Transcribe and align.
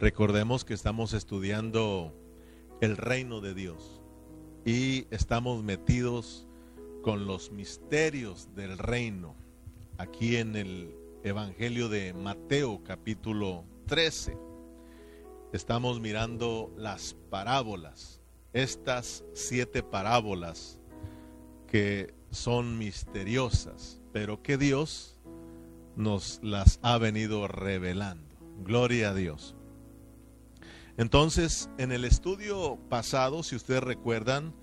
Recordemos 0.00 0.64
que 0.64 0.72
estamos 0.72 1.12
estudiando 1.12 2.14
el 2.80 2.96
reino 2.96 3.42
de 3.42 3.52
Dios 3.52 4.00
y 4.64 5.06
estamos 5.10 5.62
metidos 5.62 6.48
con 7.02 7.26
los 7.26 7.50
misterios 7.50 8.48
del 8.54 8.78
reino 8.78 9.36
aquí 9.98 10.36
en 10.36 10.56
el 10.56 10.96
Evangelio 11.22 11.90
de 11.90 12.14
Mateo 12.14 12.82
capítulo 12.82 13.66
13. 13.88 14.38
Estamos 15.52 16.00
mirando 16.00 16.72
las 16.78 17.14
parábolas, 17.28 18.22
estas 18.54 19.22
siete 19.34 19.82
parábolas 19.82 20.78
que 21.66 22.14
son 22.30 22.78
misteriosas, 22.78 24.00
pero 24.14 24.42
que 24.42 24.56
Dios 24.56 25.18
nos 25.94 26.40
las 26.42 26.78
ha 26.80 26.96
venido 26.96 27.46
revelando. 27.48 28.34
Gloria 28.64 29.10
a 29.10 29.14
Dios. 29.14 29.56
Entonces, 31.00 31.70
en 31.78 31.92
el 31.92 32.04
estudio 32.04 32.78
pasado, 32.90 33.42
si 33.42 33.56
ustedes 33.56 33.82
recuerdan, 33.82 34.54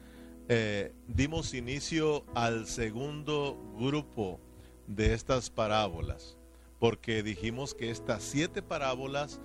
eh, 0.50 0.94
dimos 1.08 1.56
inicio 1.56 2.26
al 2.36 2.68
segundo 2.68 3.58
grupo 3.76 4.40
de 4.86 5.16
estas 5.16 5.50
parábolas, 5.50 6.38
porque 6.78 7.24
dijimos 7.24 7.74
que 7.74 7.90
estas 7.90 8.22
siete 8.22 8.62
parábolas 8.62 9.42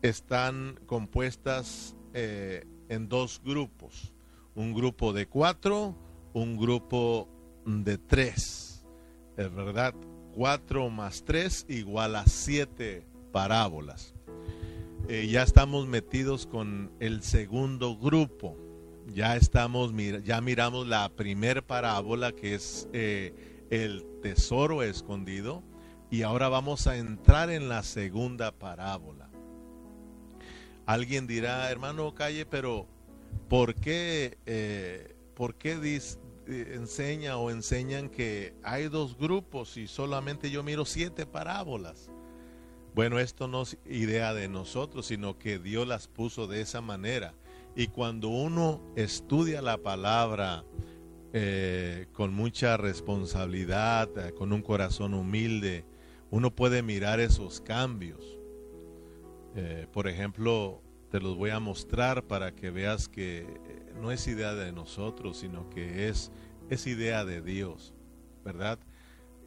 están 0.00 0.78
compuestas 0.86 1.96
eh, 2.14 2.68
en 2.88 3.08
dos 3.08 3.42
grupos, 3.44 4.14
un 4.54 4.72
grupo 4.72 5.12
de 5.12 5.26
cuatro, 5.26 5.96
un 6.34 6.56
grupo 6.56 7.28
de 7.66 7.98
tres, 7.98 8.86
es 9.36 9.52
verdad, 9.52 9.92
cuatro 10.36 10.88
más 10.88 11.24
tres 11.24 11.66
igual 11.68 12.14
a 12.14 12.26
siete 12.26 13.08
parábolas. 13.32 14.14
Eh, 15.12 15.26
ya 15.26 15.42
estamos 15.42 15.88
metidos 15.88 16.46
con 16.46 16.92
el 17.00 17.24
segundo 17.24 17.98
grupo. 17.98 18.56
Ya 19.08 19.34
estamos, 19.34 19.92
ya 20.22 20.40
miramos 20.40 20.86
la 20.86 21.08
primer 21.08 21.64
parábola 21.64 22.30
que 22.30 22.54
es 22.54 22.88
eh, 22.92 23.66
el 23.70 24.06
tesoro 24.22 24.84
escondido 24.84 25.64
y 26.12 26.22
ahora 26.22 26.48
vamos 26.48 26.86
a 26.86 26.96
entrar 26.96 27.50
en 27.50 27.68
la 27.68 27.82
segunda 27.82 28.52
parábola. 28.52 29.28
Alguien 30.86 31.26
dirá, 31.26 31.68
hermano 31.72 32.14
Calle, 32.14 32.46
pero 32.46 32.86
¿por 33.48 33.74
qué, 33.74 34.38
eh, 34.46 35.16
¿por 35.34 35.56
qué 35.56 35.72
enseña 36.46 37.36
o 37.36 37.50
enseñan 37.50 38.10
que 38.10 38.54
hay 38.62 38.86
dos 38.86 39.18
grupos 39.18 39.76
y 39.76 39.88
solamente 39.88 40.52
yo 40.52 40.62
miro 40.62 40.84
siete 40.84 41.26
parábolas? 41.26 42.12
Bueno, 42.94 43.20
esto 43.20 43.46
no 43.46 43.62
es 43.62 43.78
idea 43.84 44.34
de 44.34 44.48
nosotros, 44.48 45.06
sino 45.06 45.38
que 45.38 45.58
Dios 45.58 45.86
las 45.86 46.08
puso 46.08 46.48
de 46.48 46.60
esa 46.60 46.80
manera. 46.80 47.34
Y 47.76 47.86
cuando 47.86 48.28
uno 48.28 48.80
estudia 48.96 49.62
la 49.62 49.78
palabra 49.78 50.64
eh, 51.32 52.06
con 52.12 52.34
mucha 52.34 52.76
responsabilidad, 52.76 54.08
eh, 54.18 54.32
con 54.32 54.52
un 54.52 54.62
corazón 54.62 55.14
humilde, 55.14 55.84
uno 56.30 56.52
puede 56.52 56.82
mirar 56.82 57.20
esos 57.20 57.60
cambios. 57.60 58.38
Eh, 59.54 59.86
por 59.92 60.08
ejemplo, 60.08 60.82
te 61.10 61.20
los 61.20 61.36
voy 61.36 61.50
a 61.50 61.60
mostrar 61.60 62.24
para 62.24 62.56
que 62.56 62.70
veas 62.70 63.08
que 63.08 63.46
no 64.00 64.10
es 64.10 64.26
idea 64.26 64.54
de 64.54 64.72
nosotros, 64.72 65.38
sino 65.38 65.70
que 65.70 66.08
es, 66.08 66.32
es 66.70 66.88
idea 66.88 67.24
de 67.24 67.40
Dios, 67.40 67.94
¿verdad? 68.44 68.80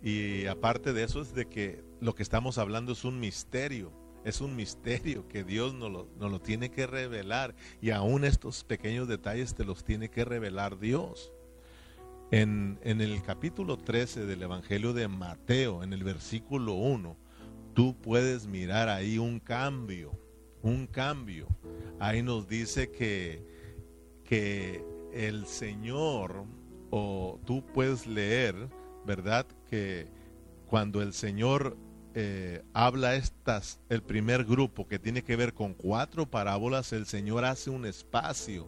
Y 0.02 0.46
aparte 0.48 0.94
de 0.94 1.04
eso 1.04 1.22
es 1.22 1.34
de 1.34 1.46
que 1.46 1.84
lo 2.04 2.16
que 2.16 2.24
estamos 2.24 2.58
hablando 2.58 2.92
es 2.92 3.06
un 3.06 3.20
misterio, 3.20 3.94
es 4.26 4.42
un 4.42 4.58
misterio 4.58 5.26
que 5.30 5.46
Dios 5.46 5.74
nos 5.74 5.90
lo, 5.90 6.08
lo 6.20 6.42
tiene 6.42 6.70
que 6.70 6.86
revelar 6.86 7.56
y 7.82 7.92
aún 7.92 8.26
estos 8.26 8.66
pequeños 8.66 9.08
detalles 9.08 9.56
te 9.56 9.64
los 9.64 9.86
tiene 9.86 10.10
que 10.10 10.26
revelar 10.26 10.80
Dios. 10.80 11.32
En, 12.30 12.78
en, 12.84 13.00
el 13.00 13.22
capítulo 13.22 13.78
13 13.78 14.26
del 14.26 14.44
Evangelio 14.44 14.92
de 14.92 15.08
Mateo, 15.08 15.82
en 15.82 15.94
el 15.94 16.04
versículo 16.04 16.74
1, 16.74 17.16
tú 17.74 17.96
puedes 18.02 18.48
mirar 18.48 18.90
ahí 18.90 19.18
un 19.18 19.40
cambio, 19.40 20.12
un 20.62 20.88
cambio. 20.88 21.48
Ahí 22.00 22.22
nos 22.22 22.50
dice 22.50 22.92
que, 22.92 23.46
que 24.26 24.84
el 25.14 25.46
Señor, 25.46 26.46
o 26.90 27.40
tú 27.46 27.66
puedes 27.66 28.08
leer, 28.08 28.68
¿verdad? 29.06 29.46
Que 29.70 30.08
cuando 30.66 31.02
el 31.04 31.14
Señor 31.14 31.78
eh, 32.16 32.64
habla 32.74 33.16
estas, 33.16 33.80
el 33.90 34.04
primer 34.04 34.46
grupo 34.46 34.88
que 34.88 35.00
tiene 35.00 35.24
que 35.24 35.36
ver 35.36 35.54
con 35.54 35.74
cuatro 35.74 36.30
parábolas, 36.30 36.94
el 36.94 37.06
Señor 37.06 37.46
hace 37.46 37.70
un 37.70 37.86
espacio. 37.86 38.68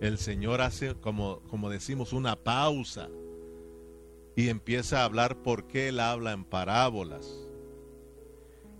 El 0.00 0.18
Señor 0.18 0.60
hace, 0.60 0.94
como, 0.94 1.40
como 1.48 1.70
decimos, 1.70 2.12
una 2.12 2.36
pausa 2.36 3.08
y 4.36 4.48
empieza 4.48 5.00
a 5.00 5.04
hablar 5.04 5.42
por 5.42 5.66
qué 5.66 5.88
Él 5.88 6.00
habla 6.00 6.32
en 6.32 6.44
parábolas. 6.44 7.26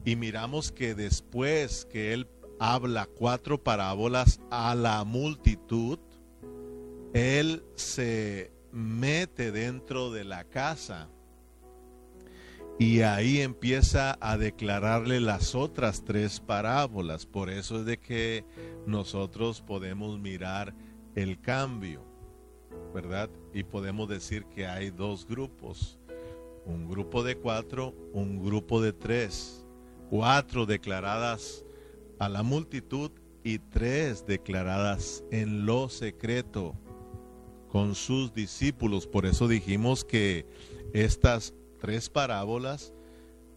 Y 0.04 0.16
miramos 0.16 0.72
que 0.72 0.94
después 0.94 1.86
que 1.86 2.12
Él 2.12 2.28
habla 2.58 3.06
cuatro 3.06 3.62
parábolas 3.62 4.40
a 4.50 4.74
la 4.74 5.04
multitud, 5.04 5.98
Él 7.12 7.64
se 7.74 8.52
mete 8.72 9.52
dentro 9.52 10.10
de 10.10 10.24
la 10.24 10.44
casa 10.44 11.08
y 12.78 13.00
ahí 13.00 13.40
empieza 13.40 14.18
a 14.20 14.36
declararle 14.36 15.20
las 15.20 15.54
otras 15.54 16.04
tres 16.04 16.40
parábolas. 16.40 17.24
Por 17.24 17.48
eso 17.48 17.80
es 17.80 17.86
de 17.86 17.98
que 17.98 18.44
nosotros 18.86 19.62
podemos 19.62 20.18
mirar 20.18 20.74
el 21.14 21.40
cambio, 21.40 22.04
¿verdad? 22.94 23.30
Y 23.54 23.64
podemos 23.64 24.08
decir 24.08 24.44
que 24.46 24.66
hay 24.66 24.90
dos 24.90 25.26
grupos. 25.26 25.98
Un 26.66 26.86
grupo 26.88 27.22
de 27.22 27.36
cuatro, 27.36 27.94
un 28.12 28.44
grupo 28.44 28.82
de 28.82 28.92
tres. 28.92 29.64
Cuatro 30.10 30.66
declaradas 30.66 31.64
a 32.18 32.28
la 32.28 32.42
multitud 32.42 33.10
y 33.42 33.58
tres 33.58 34.26
declaradas 34.26 35.24
en 35.30 35.64
lo 35.64 35.88
secreto 35.88 36.74
con 37.68 37.94
sus 37.94 38.34
discípulos. 38.34 39.06
Por 39.06 39.24
eso 39.24 39.48
dijimos 39.48 40.04
que 40.04 40.46
estas 40.92 41.54
tres 41.78 42.08
parábolas 42.08 42.92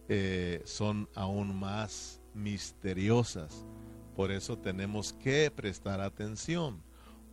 eh, 0.08 0.62
son 0.64 1.08
aún 1.14 1.58
más 1.58 2.20
misteriosas. 2.34 3.64
Por 4.14 4.30
eso 4.30 4.58
tenemos 4.58 5.12
que 5.12 5.50
prestar 5.50 6.00
atención. 6.00 6.82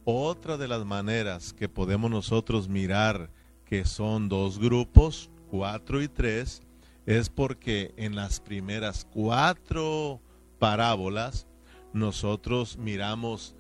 Otra 0.03 0.57
de 0.57 0.67
las 0.67 0.85
maneras 0.85 1.53
que 1.53 1.67
podemos 1.67 2.09
nosotros 2.09 2.69
mirar 2.69 3.29
que 3.65 3.83
son 3.83 4.29
dos 4.29 4.59
grupos, 4.59 5.29
cuatro 5.49 6.01
y 6.01 6.07
tres, 6.07 6.61
es 7.05 7.29
porque 7.29 7.93
en 7.97 8.15
las 8.15 8.39
primeras 8.39 9.05
cuatro 9.05 10.21
parábolas 10.59 11.47
nosotros 11.93 12.77
miramos 12.77 13.55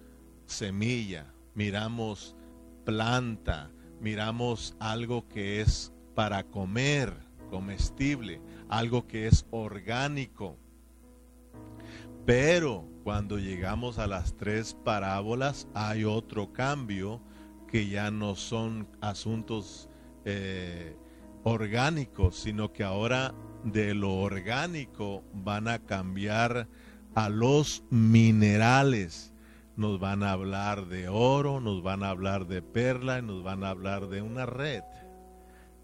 semilla, 0.45 1.33
miramos 1.55 2.35
planta, 2.85 3.71
miramos 3.99 4.75
algo 4.79 5.27
que 5.27 5.61
es 5.61 5.91
para 6.17 6.41
comer, 6.41 7.13
comestible, 7.51 8.41
algo 8.69 9.05
que 9.05 9.27
es 9.27 9.45
orgánico. 9.51 10.57
Pero 12.25 12.87
cuando 13.03 13.37
llegamos 13.37 13.99
a 13.99 14.07
las 14.07 14.35
tres 14.35 14.75
parábolas 14.83 15.67
hay 15.75 16.05
otro 16.05 16.51
cambio 16.53 17.21
que 17.67 17.87
ya 17.87 18.09
no 18.09 18.33
son 18.33 18.87
asuntos 18.99 19.89
eh, 20.25 20.97
orgánicos, 21.43 22.35
sino 22.39 22.73
que 22.73 22.83
ahora 22.83 23.35
de 23.63 23.93
lo 23.93 24.15
orgánico 24.15 25.23
van 25.35 25.67
a 25.67 25.77
cambiar 25.77 26.67
a 27.13 27.29
los 27.29 27.83
minerales 27.91 29.35
nos 29.75 29.99
van 29.99 30.23
a 30.23 30.31
hablar 30.31 30.87
de 30.87 31.09
oro, 31.09 31.61
nos 31.61 31.83
van 31.83 32.01
a 32.01 32.09
hablar 32.09 32.47
de 32.47 32.63
perla 32.63 33.21
nos 33.21 33.43
van 33.43 33.63
a 33.63 33.69
hablar 33.69 34.07
de 34.07 34.23
una 34.23 34.47
red. 34.47 34.81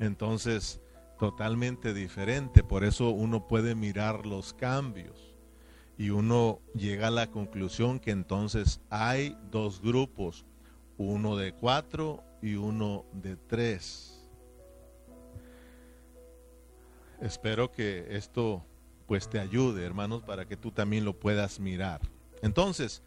Entonces, 0.03 0.81
totalmente 1.17 1.93
diferente. 1.93 2.63
Por 2.63 2.83
eso 2.83 3.09
uno 3.11 3.47
puede 3.47 3.73
mirar 3.73 4.25
los 4.25 4.53
cambios 4.53 5.33
y 5.97 6.09
uno 6.09 6.59
llega 6.75 7.07
a 7.07 7.11
la 7.11 7.27
conclusión 7.31 7.99
que 7.99 8.11
entonces 8.11 8.81
hay 8.89 9.37
dos 9.49 9.81
grupos, 9.81 10.45
uno 10.97 11.37
de 11.37 11.53
cuatro 11.53 12.21
y 12.41 12.55
uno 12.55 13.05
de 13.13 13.37
tres. 13.37 14.27
Espero 17.21 17.71
que 17.71 18.05
esto 18.09 18.65
pues 19.07 19.29
te 19.29 19.39
ayude, 19.39 19.85
hermanos, 19.85 20.23
para 20.23 20.45
que 20.45 20.57
tú 20.57 20.71
también 20.71 21.05
lo 21.05 21.17
puedas 21.17 21.61
mirar. 21.61 22.01
Entonces, 22.41 23.01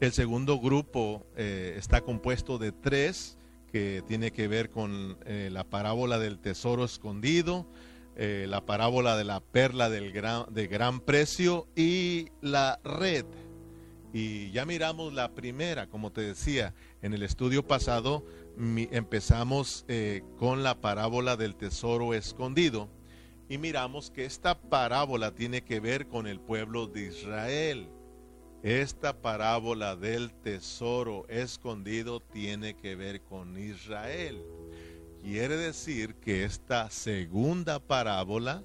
el 0.00 0.12
segundo 0.12 0.58
grupo 0.58 1.24
eh, 1.34 1.76
está 1.78 2.02
compuesto 2.02 2.58
de 2.58 2.72
tres, 2.72 3.38
que 3.72 4.02
tiene 4.06 4.30
que 4.30 4.46
ver 4.48 4.70
con 4.70 5.16
eh, 5.24 5.48
la 5.50 5.64
parábola 5.64 6.18
del 6.18 6.38
tesoro 6.38 6.84
escondido, 6.84 7.66
eh, 8.14 8.44
la 8.46 8.66
parábola 8.66 9.16
de 9.16 9.24
la 9.24 9.40
perla 9.40 9.88
del 9.88 10.12
gran, 10.12 10.44
de 10.52 10.66
gran 10.66 11.00
precio 11.00 11.66
y 11.74 12.28
la 12.42 12.78
red. 12.84 13.24
Y 14.12 14.50
ya 14.50 14.66
miramos 14.66 15.14
la 15.14 15.32
primera, 15.32 15.86
como 15.86 16.12
te 16.12 16.20
decía, 16.20 16.74
en 17.00 17.14
el 17.14 17.22
estudio 17.22 17.66
pasado 17.66 18.26
empezamos 18.58 19.86
eh, 19.88 20.22
con 20.36 20.62
la 20.62 20.78
parábola 20.82 21.36
del 21.36 21.56
tesoro 21.56 22.12
escondido 22.12 22.90
y 23.48 23.56
miramos 23.56 24.10
que 24.10 24.26
esta 24.26 24.60
parábola 24.60 25.34
tiene 25.34 25.62
que 25.62 25.80
ver 25.80 26.08
con 26.08 26.26
el 26.26 26.40
pueblo 26.40 26.86
de 26.86 27.06
Israel. 27.08 27.88
Esta 28.62 29.20
parábola 29.20 29.96
del 29.96 30.32
tesoro 30.32 31.26
escondido 31.28 32.20
tiene 32.20 32.74
que 32.74 32.94
ver 32.94 33.20
con 33.22 33.58
Israel. 33.58 34.40
Quiere 35.20 35.56
decir 35.56 36.14
que 36.14 36.44
esta 36.44 36.88
segunda 36.88 37.80
parábola, 37.80 38.62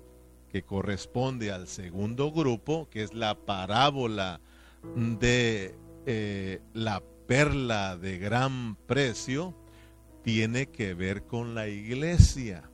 que 0.52 0.62
corresponde 0.62 1.52
al 1.52 1.68
segundo 1.68 2.32
grupo, 2.32 2.88
que 2.92 3.02
es 3.02 3.16
la 3.16 3.34
parábola 3.34 4.40
de 4.94 5.74
eh, 6.06 6.62
la 6.76 7.02
perla 7.26 7.98
de 7.98 8.20
gran 8.20 8.76
precio, 8.76 9.56
tiene 10.22 10.68
que 10.68 10.94
ver 10.94 11.24
con 11.26 11.56
la 11.56 11.70
iglesia, 11.70 12.70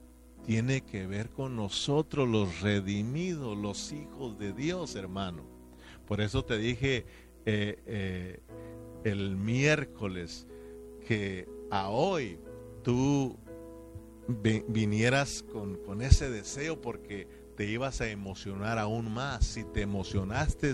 tiene 0.46 0.81
que 0.81 1.08
ver 1.08 1.30
con 1.30 1.56
nosotros 1.56 2.28
los 2.28 2.60
redimidos, 2.60 3.58
los 3.58 3.94
hijos 3.94 4.38
de 4.38 4.52
Dios, 4.52 4.96
hermano. 4.96 5.52
Por 6.07 6.21
eso 6.21 6.44
te 6.44 6.57
dije 6.57 7.05
eh, 7.45 7.79
eh, 7.85 8.39
el 9.03 9.35
miércoles 9.35 10.47
que 11.05 11.47
a 11.71 11.89
hoy 11.89 12.39
tú 12.83 13.38
vinieras 14.27 15.44
con, 15.51 16.01
ese 16.01 16.29
deseo 16.29 16.79
porque 16.81 17.27
te 17.55 17.65
ibas 17.65 18.01
a 18.01 18.09
emocionar 18.09 18.79
aún 18.79 19.13
más. 19.13 19.45
Si 19.45 19.63
te 19.63 19.81
emocionaste 19.81 20.73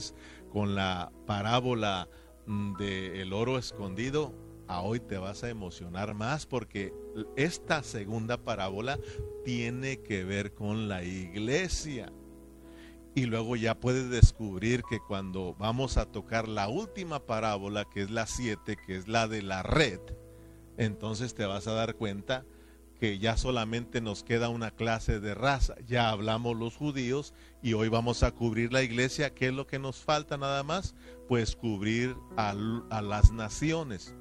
con 0.51 0.75
la 0.75 1.11
parábola 1.25 2.07
mm, 2.45 2.75
del 2.75 3.33
oro 3.33 3.57
escondido, 3.57 4.33
a 4.67 4.81
hoy 4.81 4.99
te 4.99 5.17
vas 5.17 5.43
a 5.43 5.49
emocionar 5.49 6.13
más 6.13 6.45
porque 6.45 6.93
esta 7.35 7.81
segunda 7.81 8.37
parábola 8.37 8.99
tiene 9.43 10.01
que 10.01 10.23
ver 10.23 10.53
con 10.53 10.87
la 10.87 11.03
iglesia. 11.03 12.13
Y 13.19 13.25
luego 13.25 13.57
ya 13.57 13.77
puedes 13.77 14.09
descubrir 14.09 14.83
que 14.89 15.01
cuando 15.01 15.53
vamos 15.59 15.97
a 15.97 16.05
tocar 16.05 16.47
la 16.47 16.69
última 16.69 17.19
parábola, 17.25 17.83
que 17.83 18.01
es 18.01 18.09
la 18.09 18.25
7, 18.25 18.77
que 18.77 18.95
es 18.95 19.09
la 19.09 19.27
de 19.27 19.41
la 19.41 19.61
red, 19.61 19.99
entonces 20.77 21.35
te 21.35 21.45
vas 21.45 21.67
a 21.67 21.73
dar 21.73 21.95
cuenta 21.95 22.45
que 22.97 23.19
ya 23.19 23.35
solamente 23.35 23.99
nos 23.99 24.23
queda 24.23 24.47
una 24.47 24.71
clase 24.71 25.19
de 25.19 25.33
raza. 25.33 25.75
Ya 25.85 26.11
hablamos 26.11 26.55
los 26.55 26.77
judíos 26.77 27.33
y 27.61 27.73
hoy 27.73 27.89
vamos 27.89 28.23
a 28.23 28.31
cubrir 28.31 28.71
la 28.71 28.83
iglesia. 28.83 29.33
¿Qué 29.33 29.47
es 29.47 29.53
lo 29.53 29.67
que 29.67 29.79
nos 29.79 29.97
falta 29.97 30.37
nada 30.37 30.63
más? 30.63 30.95
Pues 31.27 31.57
cubrir 31.57 32.15
a, 32.37 32.53
las 32.53 33.33
naciones. 33.33 34.15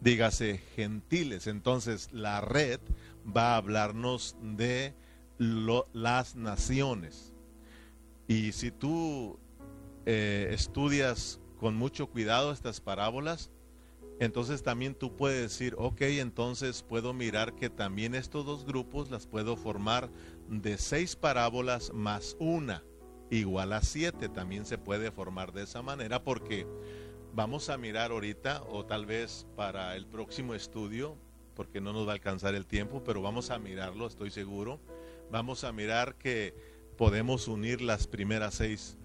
Dígase 0.00 0.62
gentiles. 0.74 1.46
Entonces 1.48 2.08
la 2.12 2.40
red 2.40 2.80
va 3.26 3.52
a 3.52 3.56
hablarnos 3.58 4.36
de 4.40 4.94
las 5.38 6.34
naciones. 6.34 7.31
Y 8.26 8.52
si 8.52 8.70
tú 8.70 9.38
eh, 10.06 10.48
estudias 10.52 11.40
con 11.58 11.76
mucho 11.76 12.08
cuidado 12.08 12.52
estas 12.52 12.80
parábolas, 12.80 13.50
entonces 14.18 14.62
también 14.62 14.94
tú 14.94 15.16
puedes 15.16 15.42
decir, 15.42 15.74
ok, 15.78 16.02
entonces 16.02 16.82
puedo 16.82 17.12
mirar 17.12 17.54
que 17.54 17.70
también 17.70 18.14
estos 18.14 18.46
dos 18.46 18.64
grupos 18.64 19.10
las 19.10 19.26
puedo 19.26 19.56
formar 19.56 20.10
de 20.48 20.78
seis 20.78 21.16
parábolas 21.16 21.92
más 21.92 22.36
una, 22.38 22.84
igual 23.30 23.72
a 23.72 23.82
siete. 23.82 24.28
También 24.28 24.64
se 24.64 24.78
puede 24.78 25.10
formar 25.10 25.52
de 25.52 25.64
esa 25.64 25.82
manera 25.82 26.22
porque 26.22 26.66
vamos 27.34 27.68
a 27.68 27.78
mirar 27.78 28.10
ahorita 28.10 28.62
o 28.68 28.84
tal 28.84 29.06
vez 29.06 29.46
para 29.56 29.96
el 29.96 30.06
próximo 30.06 30.54
estudio, 30.54 31.16
porque 31.54 31.80
no 31.80 31.92
nos 31.92 32.06
va 32.06 32.12
a 32.12 32.14
alcanzar 32.14 32.54
el 32.54 32.66
tiempo, 32.66 33.02
pero 33.04 33.22
vamos 33.22 33.50
a 33.50 33.58
mirarlo, 33.58 34.06
estoy 34.06 34.30
seguro. 34.30 34.80
Vamos 35.30 35.64
a 35.64 35.72
mirar 35.72 36.16
que 36.16 36.54
podemos 36.96 37.48
unir 37.48 37.80
las 37.82 38.06
primeras 38.06 38.54
seis 38.54 38.96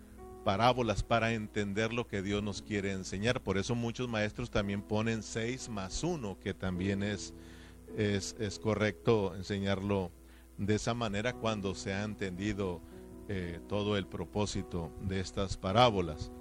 parábolas 0.48 1.04
para 1.04 1.34
entender 1.34 1.92
lo 1.92 2.08
que 2.08 2.22
Dios 2.22 2.42
nos 2.42 2.62
quiere 2.62 2.94
enseñar. 2.94 3.42
Por 3.42 3.58
eso 3.58 3.76
muchos 3.76 4.08
maestros 4.08 4.50
también 4.50 4.82
ponen 4.82 5.22
6 5.22 5.68
más 5.68 6.06
1, 6.06 6.40
que 6.40 6.54
también 6.54 7.04
es, 7.04 7.34
es, 7.98 8.60
correcto 8.60 9.36
enseñarlo 9.36 10.10
de 10.58 10.76
esa 10.76 10.94
manera 10.94 11.34
cuando 11.34 11.76
se 11.76 11.94
ha 11.94 12.06
entendido 12.06 12.80
eh, 13.28 13.60
todo 13.68 13.98
el 13.98 14.08
propósito 14.08 14.90
de 15.02 15.20
estas 15.20 15.58
parábolas. 15.58 16.32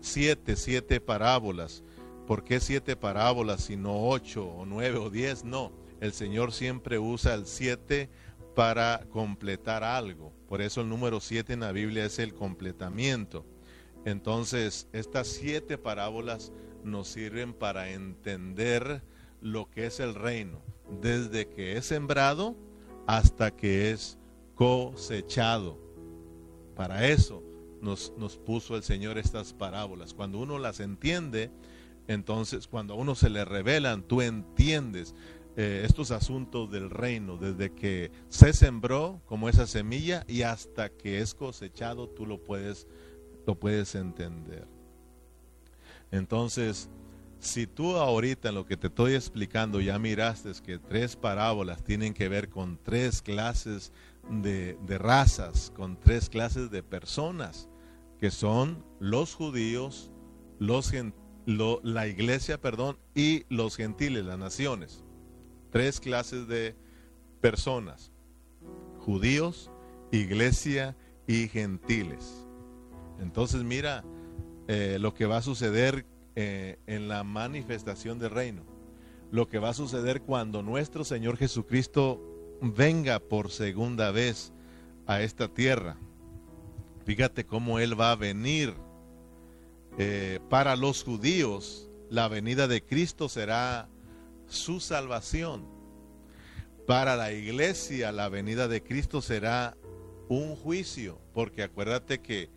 Siete, 0.00 0.56
siete 0.56 0.98
parábolas. 0.98 1.82
¿Por 2.26 2.44
qué 2.44 2.60
siete 2.60 2.96
parábolas 2.96 3.68
y 3.68 3.76
no 3.76 4.08
ocho 4.08 4.46
o 4.46 4.64
nueve 4.64 4.96
o 4.96 5.10
diez? 5.10 5.44
No, 5.44 5.70
el 6.00 6.14
Señor 6.14 6.52
siempre 6.52 6.98
usa 6.98 7.34
el 7.34 7.44
siete 7.44 8.08
para 8.54 9.04
completar 9.10 9.84
algo. 9.84 10.32
Por 10.50 10.62
eso 10.62 10.80
el 10.80 10.88
número 10.88 11.20
7 11.20 11.52
en 11.52 11.60
la 11.60 11.70
Biblia 11.70 12.04
es 12.04 12.18
el 12.18 12.34
completamiento. 12.34 13.46
Entonces, 14.04 14.88
estas 14.92 15.28
siete 15.28 15.78
parábolas 15.78 16.50
nos 16.82 17.06
sirven 17.06 17.52
para 17.52 17.90
entender 17.90 19.00
lo 19.40 19.70
que 19.70 19.86
es 19.86 20.00
el 20.00 20.16
reino, 20.16 20.60
desde 21.00 21.46
que 21.46 21.76
es 21.76 21.84
sembrado 21.86 22.56
hasta 23.06 23.52
que 23.52 23.92
es 23.92 24.18
cosechado. 24.56 25.78
Para 26.74 27.06
eso 27.06 27.44
nos, 27.80 28.12
nos 28.18 28.36
puso 28.36 28.74
el 28.74 28.82
Señor 28.82 29.18
estas 29.18 29.52
parábolas. 29.52 30.14
Cuando 30.14 30.40
uno 30.40 30.58
las 30.58 30.80
entiende, 30.80 31.52
entonces 32.08 32.66
cuando 32.66 32.94
a 32.94 32.96
uno 32.96 33.14
se 33.14 33.30
le 33.30 33.44
revelan, 33.44 34.02
tú 34.02 34.20
entiendes 34.20 35.14
eh, 35.56 35.82
estos 35.84 36.12
asuntos 36.12 36.70
del 36.70 36.90
reino, 36.90 37.36
desde 37.36 37.72
que 37.74 38.12
se 38.28 38.52
sembró 38.52 39.20
como 39.26 39.48
esa 39.48 39.66
semilla 39.66 40.24
y 40.28 40.42
hasta 40.42 40.90
que 40.90 41.20
es 41.20 41.34
cosechado, 41.34 42.08
tú 42.08 42.24
lo 42.24 42.38
puedes, 42.38 42.86
lo 43.46 43.58
puedes 43.58 43.96
entender. 43.96 44.68
Entonces, 46.12 46.88
si 47.40 47.66
tú 47.66 47.96
ahorita 47.96 48.50
en 48.50 48.54
lo 48.54 48.64
que 48.64 48.76
te 48.76 48.86
estoy 48.86 49.14
explicando 49.14 49.80
ya 49.80 49.98
miraste 49.98 50.52
que 50.64 50.78
tres 50.78 51.16
parábolas 51.16 51.82
tienen 51.82 52.14
que 52.14 52.28
ver 52.28 52.48
con 52.48 52.78
tres 52.80 53.20
clases 53.20 53.92
de, 54.30 54.76
razas, 54.98 55.72
con 55.74 55.98
tres 55.98 56.30
clases 56.30 56.70
de 56.70 56.84
personas, 56.84 57.68
que 58.20 58.30
son 58.30 58.84
los 59.00 59.34
judíos, 59.34 60.12
los, 60.60 60.92
la 61.82 62.06
iglesia, 62.06 62.60
perdón, 62.60 62.98
y 63.16 63.46
los 63.48 63.76
gentiles, 63.76 64.24
las 64.24 64.38
naciones 64.38 65.04
tres 65.70 66.00
clases 66.00 66.46
de 66.48 66.74
personas, 67.40 68.12
judíos, 68.98 69.70
iglesia 70.12 70.96
y 71.26 71.48
gentiles. 71.48 72.46
Entonces 73.20 73.62
mira 73.62 74.04
eh, 74.68 74.98
lo 75.00 75.14
que 75.14 75.26
va 75.26 75.38
a 75.38 75.42
suceder 75.42 76.06
eh, 76.36 76.78
en 76.86 77.08
la 77.08 77.24
manifestación 77.24 78.18
del 78.18 78.30
reino, 78.30 78.62
lo 79.30 79.48
que 79.48 79.58
va 79.58 79.70
a 79.70 79.74
suceder 79.74 80.22
cuando 80.22 80.62
nuestro 80.62 81.04
Señor 81.04 81.36
Jesucristo 81.36 82.20
venga 82.60 83.18
por 83.18 83.50
segunda 83.50 84.10
vez 84.10 84.52
a 85.06 85.22
esta 85.22 85.48
tierra. 85.48 85.96
Fíjate 87.04 87.44
cómo 87.44 87.78
Él 87.78 87.98
va 87.98 88.12
a 88.12 88.16
venir. 88.16 88.74
Eh, 89.98 90.38
para 90.48 90.76
los 90.76 91.02
judíos, 91.02 91.90
la 92.08 92.28
venida 92.28 92.68
de 92.68 92.82
Cristo 92.84 93.28
será 93.28 93.88
su 94.50 94.80
salvación. 94.80 95.64
Para 96.86 97.16
la 97.16 97.32
iglesia 97.32 98.12
la 98.12 98.28
venida 98.28 98.68
de 98.68 98.82
Cristo 98.82 99.22
será 99.22 99.76
un 100.28 100.56
juicio, 100.56 101.18
porque 101.32 101.62
acuérdate 101.62 102.20
que 102.20 102.50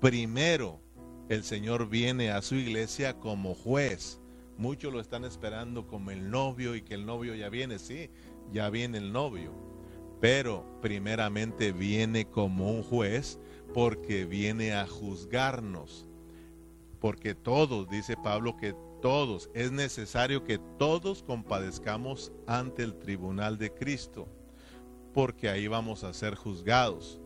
primero 0.00 0.80
el 1.28 1.42
Señor 1.42 1.88
viene 1.88 2.30
a 2.30 2.42
su 2.42 2.54
iglesia 2.54 3.18
como 3.18 3.54
juez. 3.54 4.20
Muchos 4.56 4.92
lo 4.92 5.00
están 5.00 5.24
esperando 5.24 5.86
como 5.86 6.10
el 6.10 6.30
novio 6.30 6.76
y 6.76 6.82
que 6.82 6.94
el 6.94 7.04
novio 7.04 7.34
ya 7.34 7.48
viene, 7.48 7.78
sí, 7.78 8.10
ya 8.52 8.70
viene 8.70 8.98
el 8.98 9.12
novio. 9.12 9.52
Pero 10.20 10.64
primeramente 10.80 11.72
viene 11.72 12.26
como 12.26 12.70
un 12.70 12.82
juez 12.82 13.38
porque 13.74 14.24
viene 14.24 14.72
a 14.72 14.86
juzgarnos. 14.86 16.08
Porque 17.00 17.34
todos, 17.34 17.88
dice 17.90 18.16
Pablo, 18.16 18.56
que 18.56 18.74
todos, 19.06 19.48
es 19.54 19.70
necesario 19.70 20.42
que 20.42 20.58
todos 20.80 21.22
compadezcamos 21.22 22.32
ante 22.48 22.82
el 22.82 22.98
tribunal 22.98 23.56
de 23.56 23.72
Cristo, 23.72 24.26
porque 25.14 25.48
ahí 25.48 25.68
vamos 25.68 26.02
a 26.02 26.12
ser 26.12 26.34
juzgados 26.34 27.20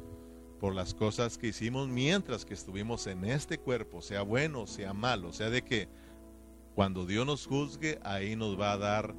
por 0.58 0.74
las 0.74 0.92
cosas 0.92 1.38
que 1.38 1.46
hicimos 1.46 1.88
mientras 1.88 2.44
que 2.44 2.52
estuvimos 2.52 3.06
en 3.06 3.24
este 3.24 3.56
cuerpo, 3.56 4.02
sea 4.02 4.20
bueno, 4.20 4.66
sea 4.66 4.92
malo, 4.92 5.32
sea 5.32 5.48
de 5.48 5.62
que 5.62 5.88
cuando 6.74 7.06
Dios 7.06 7.24
nos 7.24 7.46
juzgue, 7.46 7.98
ahí 8.02 8.36
nos 8.36 8.60
va 8.60 8.72
a 8.72 8.76
dar 8.76 9.14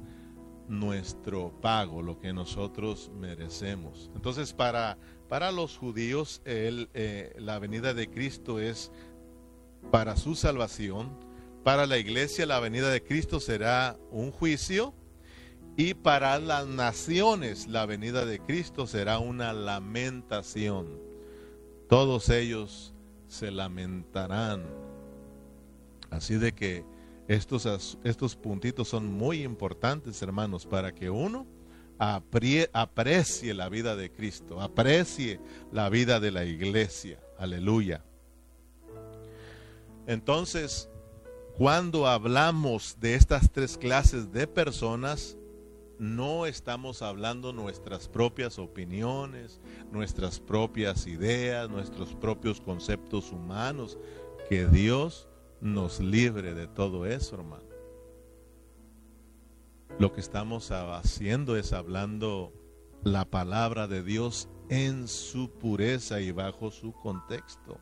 nuestro 0.68 1.50
pago, 1.60 2.00
lo 2.00 2.20
que 2.20 2.32
nosotros 2.32 3.10
merecemos. 3.18 4.08
Entonces, 4.14 4.52
para, 4.52 4.98
para 5.28 5.50
los 5.50 5.76
judíos, 5.76 6.40
eh, 6.44 7.34
la 7.38 7.58
venida 7.58 7.92
de 7.92 8.08
Cristo 8.08 8.60
es 8.60 8.92
para 9.90 10.16
su 10.16 10.36
salvación. 10.36 11.31
Para 11.64 11.86
la 11.86 11.98
iglesia, 11.98 12.44
la 12.44 12.58
venida 12.58 12.90
de 12.90 13.02
Cristo 13.02 13.38
será 13.38 13.96
un 14.10 14.32
juicio. 14.32 14.94
Y 15.76 15.94
para 15.94 16.38
las 16.38 16.66
naciones, 16.66 17.66
la 17.66 17.86
venida 17.86 18.26
de 18.26 18.40
Cristo 18.40 18.86
será 18.86 19.18
una 19.18 19.52
lamentación. 19.52 21.00
Todos 21.88 22.28
ellos 22.28 22.92
se 23.28 23.50
lamentarán. 23.50 24.64
Así 26.10 26.34
de 26.34 26.52
que 26.52 26.84
estos, 27.28 27.96
estos 28.04 28.36
puntitos 28.36 28.88
son 28.88 29.06
muy 29.06 29.42
importantes, 29.42 30.20
hermanos, 30.20 30.66
para 30.66 30.92
que 30.92 31.08
uno 31.08 31.46
aprecie 31.98 33.54
la 33.54 33.68
vida 33.68 33.94
de 33.96 34.10
Cristo, 34.10 34.60
aprecie 34.60 35.40
la 35.70 35.88
vida 35.88 36.18
de 36.18 36.32
la 36.32 36.44
iglesia. 36.44 37.20
Aleluya. 37.38 38.04
Entonces, 40.06 40.90
cuando 41.56 42.06
hablamos 42.06 42.96
de 43.00 43.14
estas 43.14 43.50
tres 43.50 43.76
clases 43.76 44.32
de 44.32 44.46
personas, 44.46 45.36
no 45.98 46.46
estamos 46.46 47.02
hablando 47.02 47.52
nuestras 47.52 48.08
propias 48.08 48.58
opiniones, 48.58 49.60
nuestras 49.92 50.40
propias 50.40 51.06
ideas, 51.06 51.70
nuestros 51.70 52.14
propios 52.14 52.60
conceptos 52.60 53.30
humanos, 53.30 53.98
que 54.48 54.66
Dios 54.66 55.28
nos 55.60 56.00
libre 56.00 56.54
de 56.54 56.66
todo 56.66 57.06
eso, 57.06 57.36
hermano. 57.36 57.62
Lo 59.98 60.12
que 60.12 60.20
estamos 60.20 60.72
haciendo 60.72 61.56
es 61.56 61.72
hablando 61.72 62.52
la 63.04 63.24
palabra 63.24 63.86
de 63.86 64.02
Dios 64.02 64.48
en 64.68 65.06
su 65.06 65.50
pureza 65.50 66.20
y 66.20 66.32
bajo 66.32 66.70
su 66.70 66.92
contexto. 66.92 67.78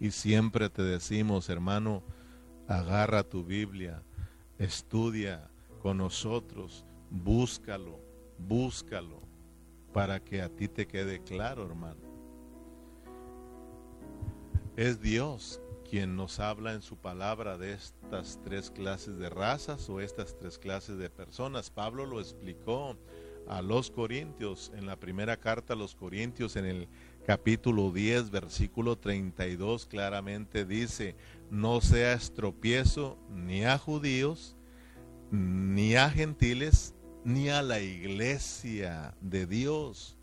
Y 0.00 0.10
siempre 0.10 0.68
te 0.68 0.82
decimos, 0.82 1.48
hermano, 1.48 2.02
agarra 2.68 3.22
tu 3.22 3.44
Biblia, 3.44 4.02
estudia 4.58 5.50
con 5.82 5.98
nosotros, 5.98 6.84
búscalo, 7.10 8.00
búscalo, 8.38 9.20
para 9.92 10.20
que 10.20 10.42
a 10.42 10.48
ti 10.48 10.68
te 10.68 10.86
quede 10.86 11.22
claro, 11.22 11.66
hermano. 11.66 12.00
Es 14.76 15.00
Dios 15.00 15.60
quien 15.88 16.16
nos 16.16 16.40
habla 16.40 16.72
en 16.72 16.82
su 16.82 16.96
palabra 16.96 17.56
de 17.56 17.74
estas 17.74 18.40
tres 18.42 18.70
clases 18.70 19.18
de 19.18 19.30
razas 19.30 19.88
o 19.88 20.00
estas 20.00 20.36
tres 20.36 20.58
clases 20.58 20.98
de 20.98 21.10
personas. 21.10 21.70
Pablo 21.70 22.06
lo 22.06 22.18
explicó 22.18 22.96
a 23.46 23.62
los 23.62 23.90
Corintios 23.90 24.72
en 24.74 24.86
la 24.86 24.96
primera 24.96 25.36
carta 25.36 25.74
a 25.74 25.76
los 25.76 25.94
Corintios 25.94 26.56
en 26.56 26.64
el 26.64 26.88
capítulo 27.26 27.90
10 27.90 28.30
versículo 28.30 28.96
32 28.96 29.86
claramente 29.86 30.64
dice, 30.64 31.14
no 31.50 31.80
sea 31.80 32.18
tropiezo 32.34 33.18
ni 33.30 33.64
a 33.64 33.78
judíos, 33.78 34.56
ni 35.30 35.96
a 35.96 36.10
gentiles, 36.10 36.94
ni 37.24 37.48
a 37.48 37.62
la 37.62 37.80
iglesia 37.80 39.14
de 39.20 39.46
Dios. 39.46 40.16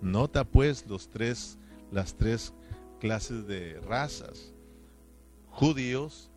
Nota 0.00 0.44
pues 0.44 0.86
los 0.86 1.08
tres, 1.08 1.58
las 1.90 2.14
tres 2.14 2.54
clases 3.00 3.46
de 3.46 3.80
razas 3.80 4.52
judíos, 5.58 6.30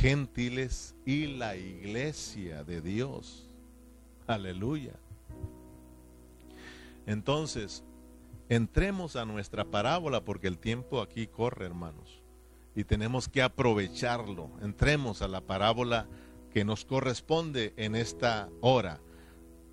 gentiles 0.00 0.94
y 1.04 1.26
la 1.26 1.56
iglesia 1.56 2.64
de 2.64 2.80
Dios. 2.80 3.50
Aleluya. 4.26 4.94
Entonces, 7.04 7.84
entremos 8.48 9.16
a 9.16 9.26
nuestra 9.26 9.66
parábola 9.66 10.24
porque 10.24 10.46
el 10.46 10.58
tiempo 10.58 11.02
aquí 11.02 11.26
corre, 11.26 11.66
hermanos, 11.66 12.21
y 12.74 12.84
tenemos 12.84 13.28
que 13.28 13.42
aprovecharlo. 13.42 14.50
Entremos 14.62 15.22
a 15.22 15.28
la 15.28 15.40
parábola 15.40 16.06
que 16.52 16.64
nos 16.64 16.84
corresponde 16.84 17.74
en 17.76 17.94
esta 17.94 18.48
hora. 18.60 19.00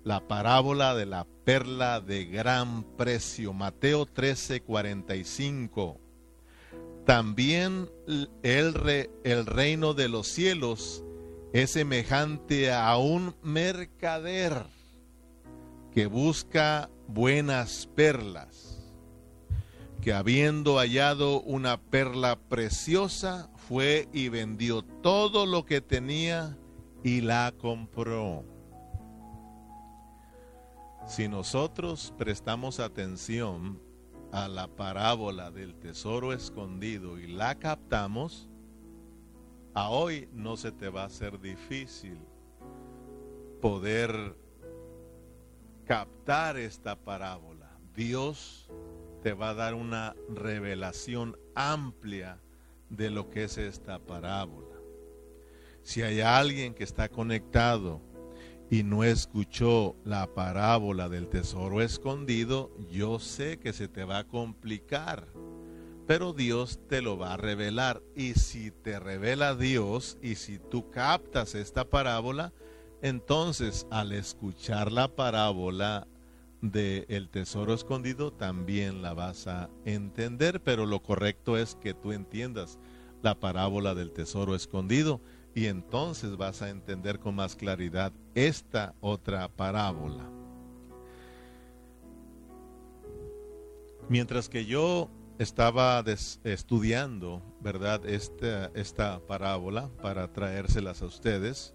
La 0.04 0.26
parábola 0.28 0.94
de 0.94 1.06
la 1.06 1.26
perla 1.44 2.00
de 2.00 2.24
gran 2.24 2.84
precio. 2.96 3.52
Mateo 3.52 4.06
13, 4.06 4.62
45 4.62 6.00
también 7.10 7.90
el, 8.42 9.10
el 9.24 9.46
reino 9.46 9.94
de 9.94 10.08
los 10.08 10.28
cielos 10.28 11.02
es 11.52 11.72
semejante 11.72 12.72
a 12.72 12.96
un 12.98 13.34
mercader 13.42 14.66
que 15.92 16.06
busca 16.06 16.88
buenas 17.08 17.88
perlas, 17.96 18.69
que 20.00 20.14
habiendo 20.14 20.78
hallado 20.78 21.40
una 21.42 21.80
perla 21.80 22.38
preciosa, 22.38 23.50
fue 23.68 24.08
y 24.12 24.28
vendió 24.28 24.82
todo 24.82 25.46
lo 25.46 25.64
que 25.64 25.80
tenía 25.80 26.56
y 27.04 27.20
la 27.20 27.52
compró. 27.56 28.44
Si 31.06 31.28
nosotros 31.28 32.14
prestamos 32.16 32.80
atención 32.80 33.80
a 34.32 34.48
la 34.48 34.68
parábola 34.68 35.50
del 35.50 35.74
tesoro 35.74 36.32
escondido 36.32 37.18
y 37.18 37.26
la 37.26 37.58
captamos, 37.58 38.48
a 39.74 39.90
hoy 39.90 40.28
no 40.32 40.56
se 40.56 40.72
te 40.72 40.88
va 40.88 41.04
a 41.04 41.10
ser 41.10 41.40
difícil 41.40 42.18
poder 43.60 44.36
captar 45.84 46.56
esta 46.56 46.96
parábola. 46.96 47.78
Dios 47.94 48.70
te 49.22 49.32
va 49.32 49.50
a 49.50 49.54
dar 49.54 49.74
una 49.74 50.14
revelación 50.28 51.36
amplia 51.54 52.40
de 52.88 53.10
lo 53.10 53.30
que 53.30 53.44
es 53.44 53.58
esta 53.58 53.98
parábola. 53.98 54.76
Si 55.82 56.02
hay 56.02 56.20
alguien 56.20 56.74
que 56.74 56.84
está 56.84 57.08
conectado 57.08 58.00
y 58.70 58.82
no 58.82 59.02
escuchó 59.04 59.96
la 60.04 60.32
parábola 60.32 61.08
del 61.08 61.28
tesoro 61.28 61.82
escondido, 61.82 62.70
yo 62.90 63.18
sé 63.18 63.58
que 63.58 63.72
se 63.72 63.88
te 63.88 64.04
va 64.04 64.18
a 64.18 64.26
complicar, 64.26 65.26
pero 66.06 66.32
Dios 66.32 66.78
te 66.88 67.02
lo 67.02 67.18
va 67.18 67.34
a 67.34 67.36
revelar. 67.36 68.02
Y 68.14 68.34
si 68.34 68.70
te 68.70 69.00
revela 69.00 69.54
Dios 69.54 70.18
y 70.22 70.36
si 70.36 70.58
tú 70.58 70.90
captas 70.90 71.54
esta 71.54 71.84
parábola, 71.84 72.52
entonces 73.02 73.86
al 73.90 74.12
escuchar 74.12 74.92
la 74.92 75.08
parábola 75.08 76.06
del 76.60 77.28
tesoro 77.30 77.72
escondido, 77.72 78.32
también 78.32 79.02
la 79.02 79.14
vas 79.14 79.46
a 79.46 79.70
entender, 79.84 80.60
pero 80.62 80.86
lo 80.86 81.02
correcto 81.02 81.56
es 81.56 81.74
que 81.74 81.94
tú 81.94 82.12
entiendas 82.12 82.78
la 83.22 83.34
parábola 83.38 83.94
del 83.94 84.12
tesoro 84.12 84.54
escondido 84.54 85.20
y 85.54 85.66
entonces 85.66 86.36
vas 86.36 86.62
a 86.62 86.70
entender 86.70 87.18
con 87.18 87.34
más 87.34 87.56
claridad 87.56 88.12
esta 88.34 88.94
otra 89.00 89.48
parábola. 89.48 90.28
Mientras 94.08 94.48
que 94.48 94.66
yo 94.66 95.08
estaba 95.38 96.04
estudiando, 96.44 97.42
¿verdad? 97.60 98.04
Esta, 98.04 98.70
esta 98.74 99.20
parábola 99.20 99.88
para 100.02 100.32
traérselas 100.32 101.00
a 101.00 101.06
ustedes, 101.06 101.74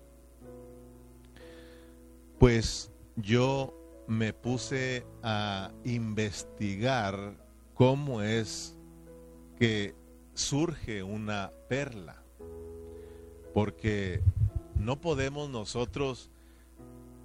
pues 2.37 2.91
yo 3.15 3.84
me 4.07 4.33
puse 4.33 5.05
a 5.23 5.71
investigar 5.83 7.35
cómo 7.73 8.21
es 8.21 8.77
que 9.57 9.95
surge 10.33 11.03
una 11.03 11.51
perla. 11.67 12.21
Porque 13.53 14.21
no 14.75 14.99
podemos 14.99 15.49
nosotros 15.49 16.29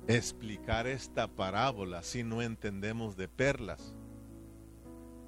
explicar 0.06 0.86
esta 0.86 1.28
parábola 1.28 2.02
si 2.02 2.22
no 2.22 2.42
entendemos 2.42 3.16
de 3.16 3.28
perlas. 3.28 3.94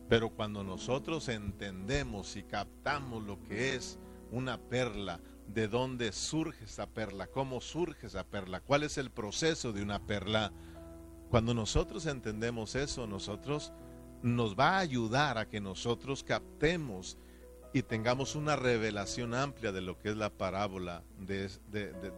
Pero 0.08 0.30
cuando 0.30 0.62
nosotros 0.62 1.28
entendemos 1.28 2.36
y 2.36 2.42
captamos 2.42 3.24
lo 3.24 3.42
que 3.42 3.74
es 3.74 3.98
una 4.30 4.58
perla, 4.58 5.20
de 5.48 5.68
dónde 5.68 6.12
surge 6.12 6.64
esa 6.64 6.86
perla, 6.86 7.26
cómo 7.26 7.60
surge 7.60 8.06
esa 8.06 8.24
perla, 8.24 8.60
cuál 8.60 8.84
es 8.84 8.98
el 8.98 9.10
proceso 9.10 9.72
de 9.72 9.82
una 9.82 10.00
perla, 10.06 10.52
cuando 11.32 11.54
nosotros 11.54 12.04
entendemos 12.04 12.74
eso, 12.74 13.06
nosotros 13.06 13.72
nos 14.22 14.54
va 14.54 14.76
a 14.76 14.80
ayudar 14.80 15.38
a 15.38 15.48
que 15.48 15.62
nosotros 15.62 16.22
captemos 16.22 17.16
y 17.72 17.84
tengamos 17.84 18.36
una 18.36 18.54
revelación 18.54 19.32
amplia 19.32 19.72
de 19.72 19.80
lo 19.80 19.98
que 19.98 20.10
es 20.10 20.16
la 20.18 20.28
parábola 20.28 21.04
de, 21.18 21.48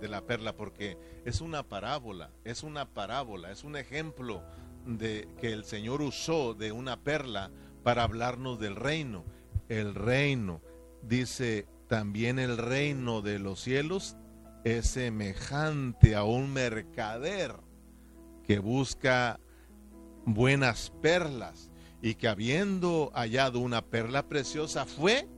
la 0.01 0.27
perla, 0.27 0.57
porque 0.57 0.99
es 1.25 1.41
una 1.41 1.63
parábola, 1.63 2.33
es 2.43 2.65
una 2.65 2.93
parábola, 2.93 3.53
es 3.53 3.63
un 3.63 3.77
ejemplo 3.77 4.43
de 4.85 5.29
que 5.41 5.53
el 5.53 5.65
Señor 5.65 6.03
usó 6.03 6.55
de 6.55 6.73
una 6.73 7.01
perla 7.05 7.53
para 7.85 8.03
hablarnos 8.03 8.59
del 8.59 8.75
reino. 8.75 9.25
El 9.69 9.95
reino, 9.95 10.61
dice 11.03 11.69
también 11.87 12.41
el 12.41 12.59
reino 12.59 13.23
de 13.23 13.39
los 13.39 13.61
cielos, 13.61 14.17
es 14.65 14.89
semejante 14.89 16.17
a 16.17 16.25
un 16.25 16.53
mercader 16.53 17.55
que 18.47 18.59
busca 18.59 19.41
buenas 20.27 20.91
perlas 21.03 21.71
y 22.03 22.15
que 22.15 22.29
habiendo 22.29 23.11
hallado 23.15 23.61
una 23.61 23.83
perla 23.83 24.29
preciosa 24.29 24.85
fue 24.85 25.29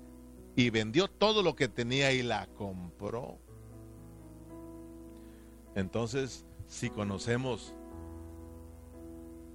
y 0.57 0.71
vendió 0.71 1.09
todo 1.09 1.43
lo 1.43 1.55
que 1.55 1.69
tenía 1.69 2.13
y 2.13 2.23
la 2.23 2.47
compró. 2.49 3.39
Entonces, 5.75 6.47
si 6.67 6.91
conocemos 6.91 7.75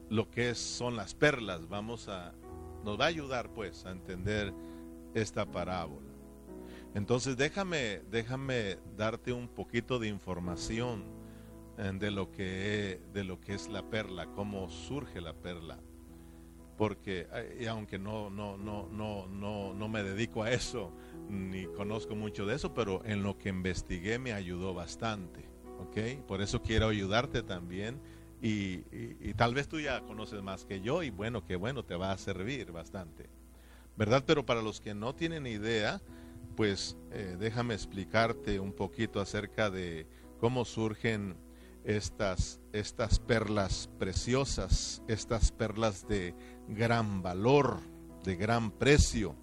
lo 0.10 0.30
que 0.30 0.56
son 0.56 0.96
las 0.96 1.16
perlas, 1.16 1.68
vamos 1.68 2.08
a 2.08 2.34
nos 2.86 3.00
va 3.00 3.06
a 3.06 3.10
ayudar 3.10 3.50
pues 3.54 3.86
a 3.86 3.92
entender 3.92 4.54
esta 5.14 5.46
parábola. 5.46 6.08
Entonces, 6.94 7.38
déjame 7.38 8.02
déjame 8.10 8.78
darte 8.96 9.34
un 9.34 9.48
poquito 9.48 10.00
de 10.00 10.08
información 10.08 11.21
de 12.00 12.12
lo 12.12 12.32
que 12.32 13.02
de 13.14 13.24
lo 13.24 13.42
que 13.42 13.54
es 13.54 13.68
la 13.70 13.90
perla, 13.90 14.28
cómo 14.28 14.70
surge 14.70 15.22
la 15.22 15.34
perla 15.34 15.80
porque 16.78 17.28
y 17.60 17.68
aunque 17.68 18.00
no, 18.00 18.32
no, 18.32 18.58
no, 18.58 18.88
no, 18.90 19.28
no, 19.28 19.74
no 19.74 19.88
me 19.88 20.02
dedico 20.02 20.42
a 20.42 20.52
eso, 20.52 20.92
ni 21.30 21.66
conozco 21.66 22.16
mucho 22.16 22.48
de 22.48 22.56
eso, 22.56 22.74
pero 22.74 23.06
en 23.06 23.22
lo 23.22 23.38
que 23.38 23.50
investigué 23.50 24.18
me 24.18 24.34
ayudó 24.34 24.74
bastante. 24.74 25.52
¿ok? 25.82 26.26
Por 26.26 26.42
eso 26.42 26.62
quiero 26.62 26.88
ayudarte 26.88 27.44
también. 27.44 28.02
Y, 28.42 28.80
tal 29.36 29.54
vez 29.54 29.68
tú 29.68 29.80
ya 29.80 30.02
conoces 30.02 30.42
más 30.42 30.66
que 30.66 30.82
yo 30.82 31.04
y 31.04 31.12
bueno, 31.12 31.46
que 31.46 31.56
bueno, 31.56 31.86
te 31.86 31.96
va 31.96 32.12
a 32.12 32.18
servir 32.18 32.72
bastante. 32.72 33.30
¿Verdad? 33.96 34.24
Pero 34.26 34.46
para 34.46 34.64
los 34.64 34.82
que 34.82 34.96
no 34.96 35.14
tienen 35.14 35.46
idea, 35.46 36.02
pues 36.56 36.98
eh, 37.12 37.36
déjame 37.40 37.76
explicarte 37.76 38.60
un 38.60 38.74
poquito 38.74 39.22
acerca 39.22 39.70
de 39.70 40.08
cómo 40.40 40.66
surgen 40.66 41.36
estas, 41.84 42.60
estas 42.74 43.20
perlas 43.20 43.90
preciosas, 43.98 45.02
estas 45.08 45.52
perlas 45.52 46.08
de 46.08 46.36
gran 46.68 47.22
valor, 47.22 47.80
de 48.24 48.36
gran 48.36 48.72
precio. 48.72 49.36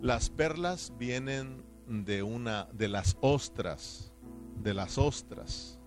Las 0.00 0.30
perlas 0.30 0.92
vienen 0.98 1.64
de 1.86 2.22
una 2.22 2.68
de 2.72 2.88
las 2.88 3.16
ostras, 3.20 4.12
de 4.62 4.74
las 4.74 4.98
ostras. 4.98 5.78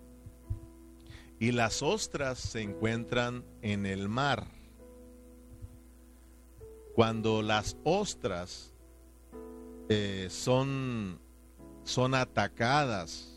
Y 1.38 1.52
las 1.52 1.82
ostras 1.82 2.40
se 2.40 2.62
encuentran 2.62 3.44
en 3.62 3.86
el 3.86 4.08
mar. 4.08 4.48
Cuando 6.96 7.42
las 7.42 7.76
ostras 7.84 8.74
eh, 9.90 10.28
son, 10.30 11.20
son 11.84 12.16
atacadas 12.16 13.35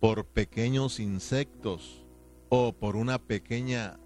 por 0.00 0.24
pequeños 0.24 0.98
insectos 0.98 2.04
o 2.48 2.72
por 2.72 2.96
una 2.96 3.18
pequeña 3.18 4.00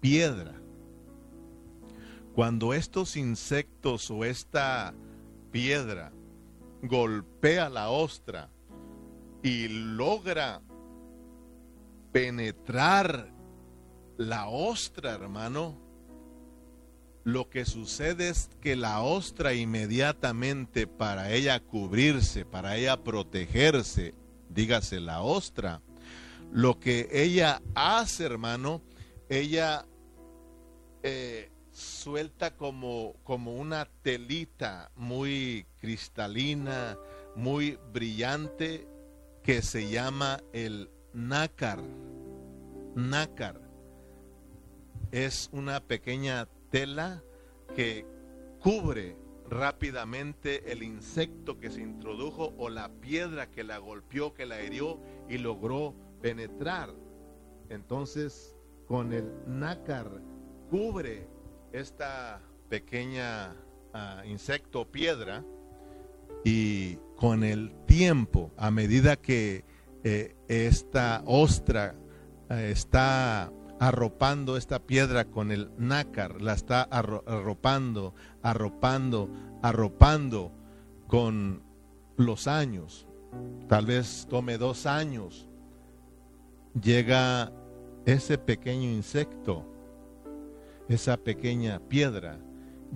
piedra. 0.00 0.60
Cuando 2.34 2.74
estos 2.74 3.16
insectos 3.16 4.10
o 4.10 4.24
esta 4.24 4.94
piedra 5.50 6.12
golpea 6.82 7.68
la 7.68 7.90
ostra 7.90 8.50
y 9.42 9.68
logra 9.68 10.60
penetrar 12.12 13.32
la 14.16 14.48
ostra, 14.48 15.14
hermano, 15.14 15.76
lo 17.24 17.48
que 17.48 17.64
sucede 17.64 18.28
es 18.28 18.50
que 18.60 18.74
la 18.74 19.02
ostra 19.02 19.54
inmediatamente 19.54 20.86
para 20.86 21.32
ella 21.32 21.60
cubrirse, 21.60 22.44
para 22.44 22.76
ella 22.76 23.02
protegerse, 23.04 24.14
dígase 24.48 25.00
la 25.00 25.22
ostra, 25.22 25.80
lo 26.52 26.78
que 26.78 27.08
ella 27.12 27.60
hace, 27.74 28.24
hermano, 28.24 28.82
ella 29.28 29.86
eh, 31.02 31.50
suelta 31.72 32.56
como, 32.56 33.14
como 33.24 33.54
una 33.54 33.86
telita 34.02 34.90
muy 34.96 35.66
cristalina, 35.80 36.96
muy 37.36 37.78
brillante, 37.92 38.88
que 39.42 39.62
se 39.62 39.88
llama 39.88 40.40
el 40.52 40.90
nácar. 41.12 41.80
Nácar 42.94 43.60
es 45.12 45.48
una 45.52 45.80
pequeña 45.80 46.48
tela 46.70 47.22
que 47.74 48.04
cubre 48.60 49.16
rápidamente 49.48 50.72
el 50.72 50.82
insecto 50.82 51.58
que 51.58 51.70
se 51.70 51.80
introdujo 51.80 52.54
o 52.58 52.68
la 52.68 52.88
piedra 52.88 53.50
que 53.50 53.64
la 53.64 53.78
golpeó, 53.78 54.34
que 54.34 54.46
la 54.46 54.62
hirió 54.62 55.00
y 55.28 55.38
logró 55.38 55.94
penetrar. 56.20 56.94
Entonces, 57.68 58.54
con 58.86 59.12
el 59.12 59.32
nácar 59.46 60.10
cubre 60.70 61.26
esta 61.72 62.40
pequeña 62.68 63.54
ah, 63.92 64.22
insecto 64.26 64.90
piedra 64.90 65.44
y 66.44 66.96
con 67.16 67.42
el 67.44 67.74
tiempo, 67.86 68.52
a 68.56 68.70
medida 68.70 69.16
que 69.16 69.64
eh, 70.04 70.36
esta 70.48 71.22
ostra 71.26 71.94
eh, 72.50 72.70
está 72.72 73.52
arropando 73.80 74.56
esta 74.56 74.80
piedra 74.80 75.26
con 75.26 75.52
el 75.52 75.70
nácar, 75.78 76.42
la 76.42 76.54
está 76.54 76.82
arropando, 76.82 78.14
arropando, 78.42 79.30
arropando 79.62 80.52
con 81.06 81.62
los 82.16 82.48
años. 82.48 83.06
Tal 83.68 83.86
vez 83.86 84.26
tome 84.28 84.58
dos 84.58 84.86
años. 84.86 85.48
Llega 86.80 87.52
ese 88.04 88.38
pequeño 88.38 88.90
insecto, 88.90 89.64
esa 90.88 91.16
pequeña 91.16 91.80
piedra, 91.80 92.38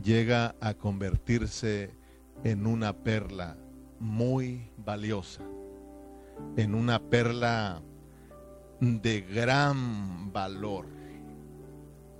llega 0.03 0.55
a 0.61 0.75
convertirse 0.75 1.95
en 2.45 2.67
una 2.67 2.93
perla 2.93 3.57
muy 3.99 4.71
valiosa, 4.79 5.43
en 6.57 6.75
una 6.75 6.99
perla 6.99 7.83
de 8.83 9.21
gran 9.21 10.33
valor. 10.33 10.87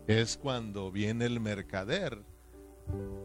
Es 0.07 0.37
cuando 0.37 0.93
viene 0.93 1.25
el 1.25 1.41
mercader 1.41 2.23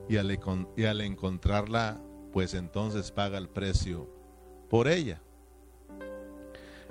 y 0.10 0.18
al, 0.18 1.02
encontrarla, 1.02 2.02
pues 2.34 2.56
entonces 2.56 3.12
paga 3.12 3.38
el 3.38 3.48
precio 3.48 4.10
por 4.72 4.88
ella. 4.88 5.22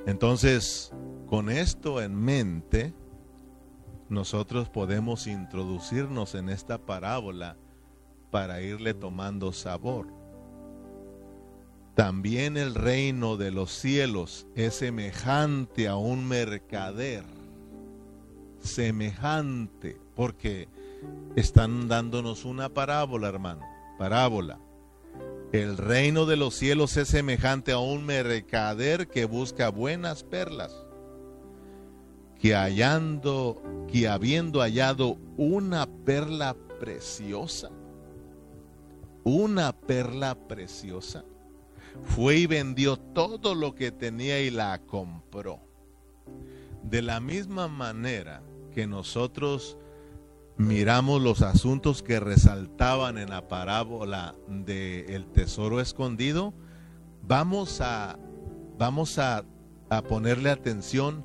Entonces, 0.06 0.92
con 1.26 1.50
esto 1.50 2.00
en 2.00 2.14
mente, 2.14 2.94
nosotros 4.08 4.68
podemos 4.68 5.26
introducirnos 5.26 6.36
en 6.36 6.48
esta 6.48 6.78
parábola 6.78 7.56
para 8.30 8.62
irle 8.62 8.94
tomando 8.94 9.52
sabor. 9.52 10.06
También 11.96 12.58
el 12.58 12.74
reino 12.74 13.38
de 13.38 13.50
los 13.50 13.70
cielos 13.70 14.46
es 14.54 14.74
semejante 14.74 15.88
a 15.88 15.96
un 15.96 16.28
mercader. 16.28 17.24
Semejante, 18.60 19.96
porque 20.14 20.68
están 21.36 21.88
dándonos 21.88 22.44
una 22.44 22.68
parábola, 22.68 23.28
hermano. 23.28 23.62
Parábola. 23.98 24.58
El 25.52 25.78
reino 25.78 26.26
de 26.26 26.36
los 26.36 26.54
cielos 26.54 26.98
es 26.98 27.08
semejante 27.08 27.72
a 27.72 27.78
un 27.78 28.04
mercader 28.04 29.08
que 29.08 29.24
busca 29.24 29.70
buenas 29.70 30.22
perlas, 30.22 30.84
que 32.38 32.54
hallando, 32.54 33.62
que 33.90 34.06
habiendo 34.06 34.60
hallado 34.60 35.16
una 35.38 35.86
perla 36.04 36.56
preciosa, 36.78 37.70
una 39.24 39.72
perla 39.72 40.34
preciosa, 40.46 41.24
fue 42.04 42.36
y 42.36 42.46
vendió 42.46 42.96
todo 42.96 43.54
lo 43.54 43.74
que 43.74 43.92
tenía 43.92 44.40
y 44.40 44.50
la 44.50 44.80
compró. 44.86 45.60
De 46.82 47.02
la 47.02 47.20
misma 47.20 47.68
manera 47.68 48.42
que 48.72 48.86
nosotros 48.86 49.76
miramos 50.56 51.20
los 51.20 51.42
asuntos 51.42 52.02
que 52.02 52.20
resaltaban 52.20 53.18
en 53.18 53.30
la 53.30 53.48
parábola 53.48 54.34
del 54.48 55.10
el 55.10 55.26
tesoro 55.26 55.80
escondido, 55.80 56.54
vamos 57.22 57.80
a, 57.80 58.18
vamos 58.78 59.18
a, 59.18 59.44
a 59.90 60.02
ponerle 60.02 60.50
atención 60.50 61.24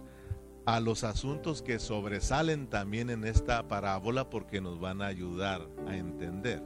a 0.66 0.80
los 0.80 1.04
asuntos 1.04 1.62
que 1.62 1.80
sobresalen 1.80 2.68
también 2.68 3.10
en 3.10 3.24
esta 3.24 3.68
parábola 3.68 4.30
porque 4.30 4.62
nos 4.62 4.80
van 4.80 5.02
a 5.02 5.08
ayudar 5.08 5.68
a 5.88 5.96
entender 5.96 6.64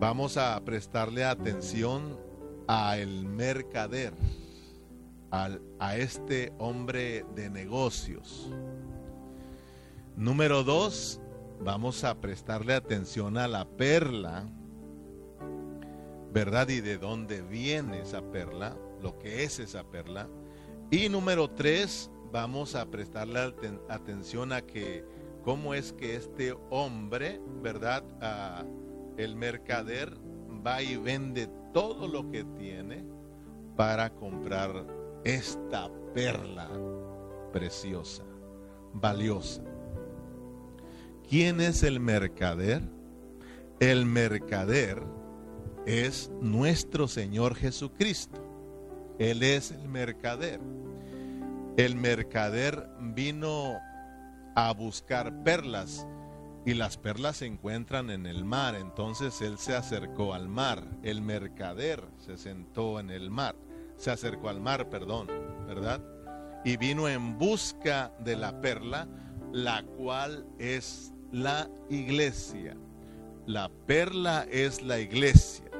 vamos 0.00 0.38
a 0.38 0.58
prestarle 0.64 1.24
atención 1.24 2.18
a 2.66 2.96
el 2.96 3.26
mercader, 3.26 4.14
a 5.30 5.96
este 5.96 6.54
hombre 6.58 7.26
de 7.34 7.50
negocios. 7.50 8.50
Número 10.16 10.64
dos, 10.64 11.20
vamos 11.60 12.02
a 12.02 12.18
prestarle 12.18 12.72
atención 12.72 13.36
a 13.36 13.46
la 13.46 13.66
perla, 13.66 14.48
¿verdad? 16.32 16.70
Y 16.70 16.80
de 16.80 16.96
dónde 16.96 17.42
viene 17.42 18.00
esa 18.00 18.22
perla, 18.22 18.74
lo 19.02 19.18
que 19.18 19.44
es 19.44 19.58
esa 19.58 19.84
perla. 19.84 20.28
Y 20.90 21.10
número 21.10 21.50
tres, 21.50 22.10
vamos 22.32 22.74
a 22.74 22.86
prestarle 22.86 23.54
atención 23.90 24.52
a 24.52 24.62
que 24.62 25.04
cómo 25.44 25.74
es 25.74 25.92
que 25.92 26.16
este 26.16 26.56
hombre, 26.70 27.38
¿verdad? 27.62 28.02
El 29.16 29.36
mercader 29.36 30.16
va 30.66 30.82
y 30.82 30.96
vende 30.96 31.48
todo 31.72 32.08
lo 32.08 32.30
que 32.30 32.44
tiene 32.44 33.04
para 33.76 34.10
comprar 34.10 34.86
esta 35.24 35.90
perla 36.14 36.68
preciosa, 37.52 38.24
valiosa. 38.92 39.62
¿Quién 41.28 41.60
es 41.60 41.82
el 41.82 42.00
mercader? 42.00 42.82
El 43.78 44.04
mercader 44.04 45.02
es 45.86 46.30
nuestro 46.40 47.08
Señor 47.08 47.54
Jesucristo. 47.54 48.40
Él 49.18 49.42
es 49.42 49.70
el 49.70 49.88
mercader. 49.88 50.60
El 51.76 51.96
mercader 51.96 52.88
vino 53.00 53.78
a 54.54 54.72
buscar 54.72 55.42
perlas 55.42 56.06
y 56.64 56.74
las 56.74 56.98
perlas 56.98 57.38
se 57.38 57.46
encuentran 57.46 58.10
en 58.10 58.26
el 58.26 58.44
mar. 58.44 58.74
Entonces 58.74 59.40
él 59.40 59.58
se 59.58 59.74
acercó 59.74 60.34
al 60.34 60.48
mar. 60.48 60.84
El 61.02 61.22
mercader 61.22 62.02
se 62.18 62.36
sentó 62.36 63.00
en 63.00 63.10
el 63.10 63.30
mar. 63.30 63.56
Se 63.96 64.10
acercó 64.10 64.48
al 64.48 64.60
mar, 64.60 64.88
perdón, 64.88 65.28
¿verdad? 65.66 66.02
Y 66.64 66.76
vino 66.76 67.08
en 67.08 67.38
busca 67.38 68.12
de 68.20 68.36
la 68.36 68.60
perla, 68.60 69.08
la 69.52 69.82
cual 69.82 70.46
es 70.58 71.12
la 71.32 71.70
iglesia. 71.88 72.76
La 73.46 73.70
perla 73.86 74.46
es 74.50 74.82
la 74.82 75.00
iglesia. 75.00 75.70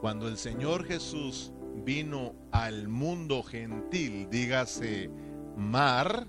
Cuando 0.00 0.28
el 0.28 0.36
Señor 0.36 0.84
Jesús 0.84 1.52
vino 1.84 2.34
al 2.52 2.88
mundo 2.88 3.42
gentil, 3.42 4.28
dígase 4.30 5.10
mar, 5.56 6.26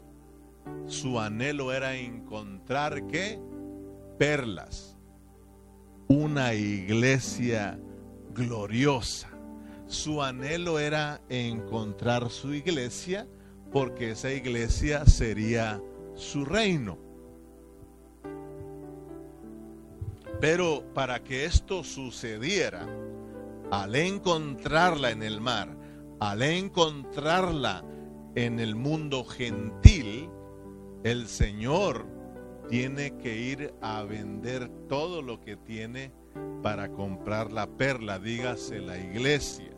su 0.86 1.20
anhelo 1.20 1.74
era 1.74 1.96
encontrar 1.96 3.08
qué? 3.08 3.40
Perlas. 4.18 4.98
Una 6.08 6.54
iglesia 6.54 7.80
gloriosa. 8.34 9.30
Su 9.86 10.24
anhelo 10.24 10.80
era 10.80 11.22
encontrar 11.30 12.30
su 12.30 12.54
iglesia 12.54 13.28
porque 13.72 14.12
esa 14.12 14.32
iglesia 14.32 15.06
sería 15.06 15.80
su 16.16 16.46
reino. 16.46 16.98
Pero 20.42 20.84
para 20.94 21.24
que 21.24 21.46
esto 21.46 21.84
sucediera, 21.84 22.88
al 23.72 23.96
encontrarla 23.96 25.12
en 25.12 25.22
el 25.22 25.42
mar, 25.42 25.78
al 26.20 26.42
encontrarla 26.42 27.84
en 28.36 28.60
el 28.60 28.76
mundo 28.76 29.24
gentil, 29.26 30.30
el 31.04 31.28
Señor 31.28 32.17
tiene 32.70 33.18
que 33.18 33.36
ir 33.36 33.74
a 33.82 34.04
vender 34.04 34.70
todo 34.88 35.22
lo 35.22 35.40
que 35.40 35.56
tiene 35.56 36.12
para 36.62 36.90
comprar 36.90 37.52
la 37.52 37.68
perla, 37.68 38.20
dígase 38.20 38.80
la 38.80 38.98
iglesia. 38.98 39.72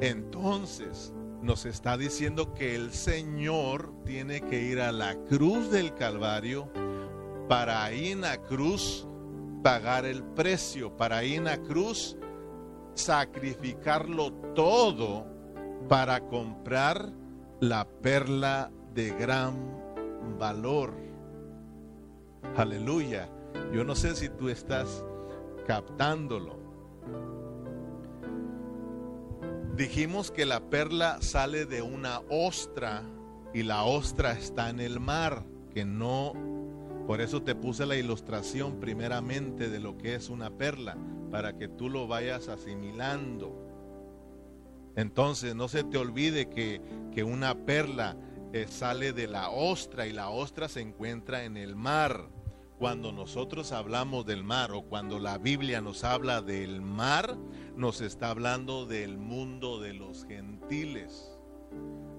Entonces 0.00 1.12
nos 1.42 1.64
está 1.64 1.96
diciendo 1.96 2.54
que 2.54 2.74
el 2.74 2.92
Señor 2.92 3.92
tiene 4.04 4.40
que 4.42 4.62
ir 4.62 4.80
a 4.80 4.92
la 4.92 5.16
cruz 5.24 5.70
del 5.70 5.94
Calvario 5.94 6.70
para 7.48 7.84
ahí 7.84 8.08
en 8.08 8.22
la 8.22 8.38
cruz 8.42 9.06
pagar 9.62 10.04
el 10.04 10.22
precio, 10.22 10.96
para 10.96 11.24
ir 11.24 11.38
en 11.38 11.44
la 11.44 11.58
cruz 11.58 12.16
sacrificarlo 12.94 14.32
todo 14.54 15.26
para 15.88 16.20
comprar 16.20 17.12
la 17.60 17.86
perla 17.86 18.70
de 18.94 19.10
gran 19.10 19.56
valor. 20.38 21.09
Aleluya. 22.56 23.28
Yo 23.72 23.84
no 23.84 23.94
sé 23.94 24.14
si 24.14 24.28
tú 24.28 24.48
estás 24.48 25.04
captándolo. 25.66 26.58
Dijimos 29.76 30.30
que 30.30 30.44
la 30.44 30.60
perla 30.68 31.22
sale 31.22 31.64
de 31.64 31.82
una 31.82 32.20
ostra 32.28 33.02
y 33.54 33.62
la 33.62 33.84
ostra 33.84 34.32
está 34.32 34.68
en 34.68 34.80
el 34.80 35.00
mar, 35.00 35.44
que 35.72 35.84
no 35.84 36.34
por 37.10 37.20
eso 37.20 37.42
te 37.42 37.56
puse 37.56 37.86
la 37.86 37.96
ilustración 37.96 38.78
primeramente 38.78 39.68
de 39.68 39.80
lo 39.80 39.98
que 39.98 40.14
es 40.14 40.28
una 40.28 40.50
perla, 40.50 40.96
para 41.32 41.56
que 41.56 41.66
tú 41.66 41.88
lo 41.88 42.06
vayas 42.06 42.48
asimilando. 42.48 43.52
Entonces 44.94 45.56
no 45.56 45.66
se 45.66 45.82
te 45.82 45.98
olvide 45.98 46.48
que, 46.48 46.80
una 47.24 47.66
perla 47.66 48.16
eh, 48.52 48.66
sale 48.68 49.12
de 49.12 49.26
la 49.26 49.50
ostra 49.50 50.06
y 50.06 50.12
la 50.12 50.30
ostra 50.30 50.68
se 50.68 50.80
encuentra 50.80 51.44
en 51.44 51.56
el 51.56 51.76
mar. 51.76 52.28
Cuando 52.78 53.12
nosotros 53.12 53.72
hablamos 53.72 54.24
del 54.24 54.42
mar 54.42 54.72
o 54.72 54.82
cuando 54.82 55.18
la 55.18 55.36
Biblia 55.36 55.80
nos 55.80 56.02
habla 56.02 56.40
del 56.40 56.80
mar, 56.80 57.36
nos 57.76 58.00
está 58.00 58.30
hablando 58.30 58.86
del 58.86 59.18
mundo 59.18 59.80
de 59.80 59.92
los 59.92 60.24
gentiles. 60.24 61.38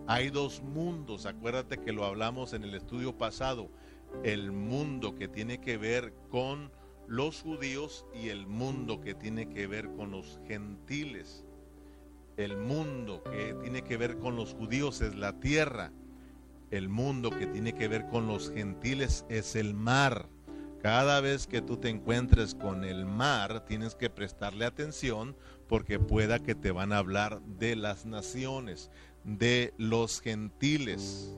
Hay 0.07 0.29
dos 0.29 0.61
mundos, 0.61 1.25
acuérdate 1.25 1.79
que 1.79 1.91
lo 1.91 2.05
hablamos 2.05 2.53
en 2.53 2.63
el 2.63 2.75
estudio 2.75 3.17
pasado 3.17 3.71
el 4.23 4.51
mundo 4.51 5.15
que 5.15 5.27
tiene 5.27 5.59
que 5.59 5.77
ver 5.77 6.13
con 6.29 6.71
los 7.07 7.41
judíos 7.41 8.05
y 8.13 8.29
el 8.29 8.45
mundo 8.47 9.01
que 9.01 9.15
tiene 9.15 9.49
que 9.49 9.67
ver 9.67 9.89
con 9.93 10.11
los 10.11 10.39
gentiles. 10.47 11.45
El 12.37 12.57
mundo 12.57 13.23
que 13.23 13.55
tiene 13.61 13.81
que 13.81 13.97
ver 13.97 14.17
con 14.17 14.35
los 14.35 14.53
judíos 14.53 15.01
es 15.01 15.15
la 15.15 15.39
tierra. 15.39 15.91
El 16.71 16.87
mundo 16.87 17.29
que 17.29 17.47
tiene 17.47 17.73
que 17.73 17.89
ver 17.89 18.07
con 18.07 18.27
los 18.27 18.49
gentiles 18.49 19.25
es 19.27 19.57
el 19.57 19.73
mar. 19.73 20.29
Cada 20.81 21.19
vez 21.19 21.45
que 21.45 21.61
tú 21.61 21.77
te 21.77 21.89
encuentres 21.89 22.55
con 22.55 22.85
el 22.85 23.05
mar, 23.05 23.65
tienes 23.65 23.93
que 23.93 24.09
prestarle 24.09 24.65
atención 24.65 25.35
porque 25.67 25.99
pueda 25.99 26.39
que 26.39 26.55
te 26.55 26.71
van 26.71 26.93
a 26.93 26.97
hablar 26.97 27.41
de 27.41 27.75
las 27.75 28.05
naciones, 28.05 28.89
de 29.25 29.73
los 29.77 30.21
gentiles. 30.21 31.35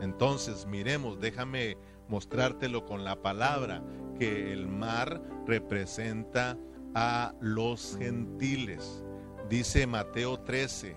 Entonces, 0.00 0.66
miremos, 0.66 1.20
déjame 1.20 1.76
mostrártelo 2.08 2.86
con 2.86 3.04
la 3.04 3.20
palabra, 3.20 3.82
que 4.18 4.52
el 4.52 4.68
mar 4.68 5.20
representa 5.46 6.56
a 6.94 7.34
los 7.40 7.96
gentiles. 7.98 9.04
Dice 9.48 9.86
Mateo 9.86 10.38
13. 10.40 10.96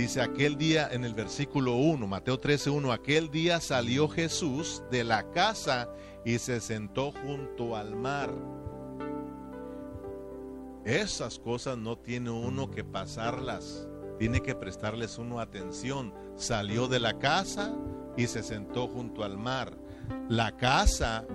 Dice 0.00 0.22
aquel 0.22 0.56
día 0.56 0.88
en 0.90 1.04
el 1.04 1.12
versículo 1.12 1.74
1, 1.74 2.06
Mateo 2.06 2.40
13, 2.40 2.70
1, 2.70 2.90
aquel 2.90 3.30
día 3.30 3.60
salió 3.60 4.08
Jesús 4.08 4.82
de 4.90 5.04
la 5.04 5.30
casa 5.30 5.90
y 6.24 6.38
se 6.38 6.62
sentó 6.62 7.12
junto 7.12 7.76
al 7.76 7.96
mar. 7.96 8.32
Esas 10.86 11.38
cosas 11.38 11.76
no 11.76 11.98
tiene 11.98 12.30
uno 12.30 12.70
que 12.70 12.82
pasarlas, 12.82 13.86
tiene 14.18 14.40
que 14.40 14.54
prestarles 14.54 15.18
uno 15.18 15.38
atención. 15.38 16.14
Salió 16.34 16.88
de 16.88 16.98
la 16.98 17.18
casa 17.18 17.76
y 18.16 18.26
se 18.26 18.42
sentó 18.42 18.88
junto 18.88 19.22
al 19.22 19.36
mar. 19.36 19.76
La 20.30 20.56
casa 20.56 21.26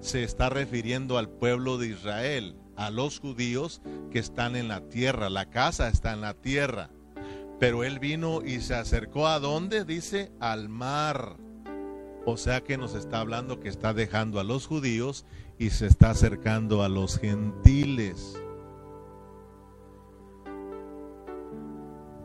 se 0.00 0.22
está 0.22 0.50
refiriendo 0.50 1.16
al 1.16 1.30
pueblo 1.30 1.78
de 1.78 1.86
Israel, 1.86 2.56
a 2.76 2.90
los 2.90 3.20
judíos 3.20 3.80
que 4.10 4.18
están 4.18 4.54
en 4.54 4.68
la 4.68 4.82
tierra. 4.90 5.30
La 5.30 5.48
casa 5.48 5.88
está 5.88 6.12
en 6.12 6.20
la 6.20 6.34
tierra. 6.34 6.90
Pero 7.62 7.84
él 7.84 8.00
vino 8.00 8.42
y 8.44 8.60
se 8.60 8.74
acercó 8.74 9.28
a 9.28 9.38
dónde? 9.38 9.84
Dice 9.84 10.32
al 10.40 10.68
mar. 10.68 11.36
O 12.26 12.36
sea 12.36 12.64
que 12.64 12.76
nos 12.76 12.96
está 12.96 13.20
hablando 13.20 13.60
que 13.60 13.68
está 13.68 13.94
dejando 13.94 14.40
a 14.40 14.42
los 14.42 14.66
judíos 14.66 15.24
y 15.60 15.70
se 15.70 15.86
está 15.86 16.10
acercando 16.10 16.82
a 16.82 16.88
los 16.88 17.20
gentiles. 17.20 18.36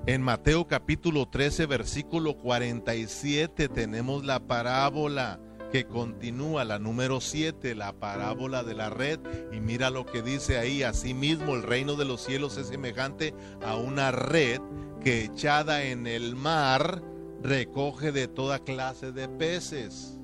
En 0.07 0.23
Mateo 0.23 0.65
capítulo 0.65 1.27
13, 1.27 1.67
versículo 1.67 2.35
47 2.37 3.69
tenemos 3.69 4.25
la 4.25 4.39
parábola 4.39 5.39
que 5.71 5.85
continúa, 5.85 6.63
la 6.63 6.79
número 6.79 7.21
7, 7.21 7.75
la 7.75 7.93
parábola 7.93 8.63
de 8.63 8.73
la 8.73 8.89
red. 8.89 9.19
Y 9.51 9.59
mira 9.59 9.89
lo 9.89 10.05
que 10.05 10.21
dice 10.21 10.57
ahí, 10.57 10.83
asimismo 10.83 11.55
el 11.55 11.63
reino 11.63 11.95
de 11.95 12.05
los 12.05 12.21
cielos 12.21 12.57
es 12.57 12.67
semejante 12.67 13.33
a 13.65 13.75
una 13.75 14.11
red 14.11 14.59
que 15.03 15.25
echada 15.25 15.83
en 15.83 16.07
el 16.07 16.35
mar 16.35 17.01
recoge 17.41 18.11
de 18.11 18.27
toda 18.27 18.59
clase 18.59 19.11
de 19.11 19.27
peces. 19.27 20.19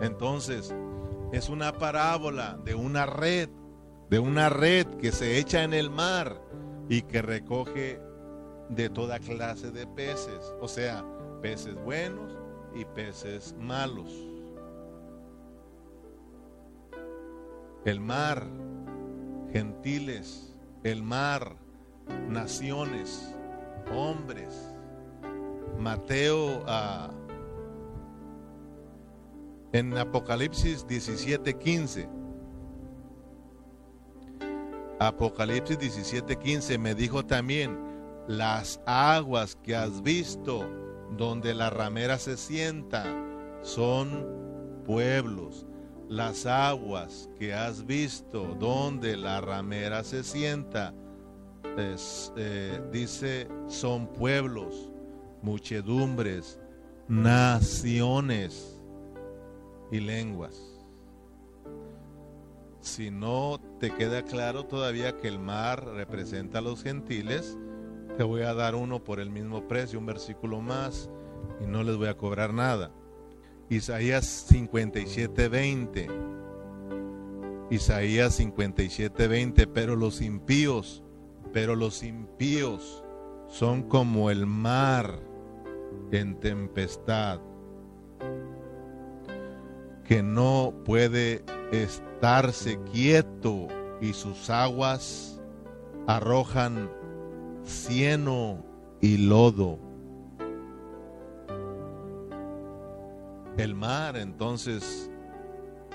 Entonces, 0.00 0.74
es 1.32 1.48
una 1.48 1.72
parábola 1.72 2.58
de 2.64 2.74
una 2.74 3.06
red, 3.06 3.48
de 4.08 4.18
una 4.18 4.48
red 4.48 4.86
que 4.98 5.12
se 5.12 5.38
echa 5.38 5.62
en 5.62 5.74
el 5.74 5.90
mar 5.90 6.40
y 6.88 7.02
que 7.02 7.22
recoge 7.22 8.00
de 8.68 8.88
toda 8.88 9.18
clase 9.18 9.70
de 9.70 9.86
peces, 9.86 10.54
o 10.60 10.68
sea, 10.68 11.04
peces 11.42 11.74
buenos 11.84 12.39
y 12.74 12.84
peces 12.84 13.54
malos. 13.58 14.12
El 17.84 18.00
mar, 18.00 18.46
gentiles, 19.52 20.56
el 20.84 21.02
mar, 21.02 21.56
naciones, 22.28 23.34
hombres. 23.94 24.54
Mateo 25.78 26.62
ah, 26.66 27.10
en 29.72 29.96
Apocalipsis 29.96 30.86
17:15. 30.86 32.08
Apocalipsis 34.98 35.78
17:15 35.78 36.78
me 36.78 36.94
dijo 36.94 37.24
también, 37.24 37.78
las 38.28 38.80
aguas 38.86 39.56
que 39.56 39.74
has 39.74 40.02
visto 40.02 40.68
donde 41.16 41.54
la 41.54 41.70
ramera 41.70 42.18
se 42.18 42.36
sienta 42.36 43.04
son 43.62 44.26
pueblos. 44.84 45.66
Las 46.08 46.44
aguas 46.46 47.30
que 47.38 47.54
has 47.54 47.86
visto 47.86 48.56
donde 48.58 49.16
la 49.16 49.40
ramera 49.40 50.02
se 50.02 50.24
sienta, 50.24 50.92
eh, 51.76 52.80
dice, 52.90 53.46
son 53.68 54.08
pueblos, 54.08 54.90
muchedumbres, 55.42 56.58
naciones 57.06 58.80
y 59.92 60.00
lenguas. 60.00 60.80
Si 62.80 63.10
no 63.10 63.60
te 63.78 63.94
queda 63.94 64.22
claro 64.22 64.64
todavía 64.64 65.16
que 65.16 65.28
el 65.28 65.38
mar 65.38 65.84
representa 65.84 66.58
a 66.58 66.62
los 66.62 66.82
gentiles, 66.82 67.56
te 68.16 68.22
voy 68.22 68.42
a 68.42 68.54
dar 68.54 68.74
uno 68.74 69.02
por 69.02 69.20
el 69.20 69.30
mismo 69.30 69.66
precio, 69.66 69.98
un 69.98 70.06
versículo 70.06 70.60
más, 70.60 71.10
y 71.60 71.66
no 71.66 71.82
les 71.82 71.96
voy 71.96 72.08
a 72.08 72.16
cobrar 72.16 72.52
nada. 72.52 72.90
Isaías 73.68 74.26
57, 74.26 75.48
20. 75.48 76.08
Isaías 77.70 78.34
57, 78.34 79.28
20. 79.28 79.66
Pero 79.68 79.96
los 79.96 80.20
impíos, 80.20 81.04
pero 81.52 81.76
los 81.76 82.02
impíos 82.02 83.04
son 83.46 83.84
como 83.84 84.30
el 84.30 84.46
mar 84.46 85.20
en 86.10 86.38
tempestad, 86.40 87.40
que 90.04 90.22
no 90.22 90.74
puede 90.84 91.44
estarse 91.70 92.80
quieto 92.92 93.68
y 94.00 94.12
sus 94.12 94.50
aguas 94.50 95.40
arrojan 96.06 96.90
cieno 97.64 98.64
y 99.00 99.16
lodo. 99.18 99.78
El 103.56 103.74
mar 103.74 104.16
entonces 104.16 105.10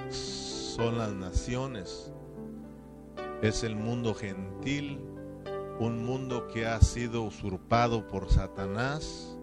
son 0.09 0.97
las 0.97 1.13
naciones, 1.13 2.11
es 3.41 3.63
el 3.63 3.75
mundo 3.75 4.13
gentil, 4.13 4.99
un 5.79 6.05
mundo 6.05 6.47
que 6.47 6.65
ha 6.65 6.79
sido 6.81 7.23
usurpado 7.23 8.07
por 8.07 8.29
Satanás, 8.29 9.37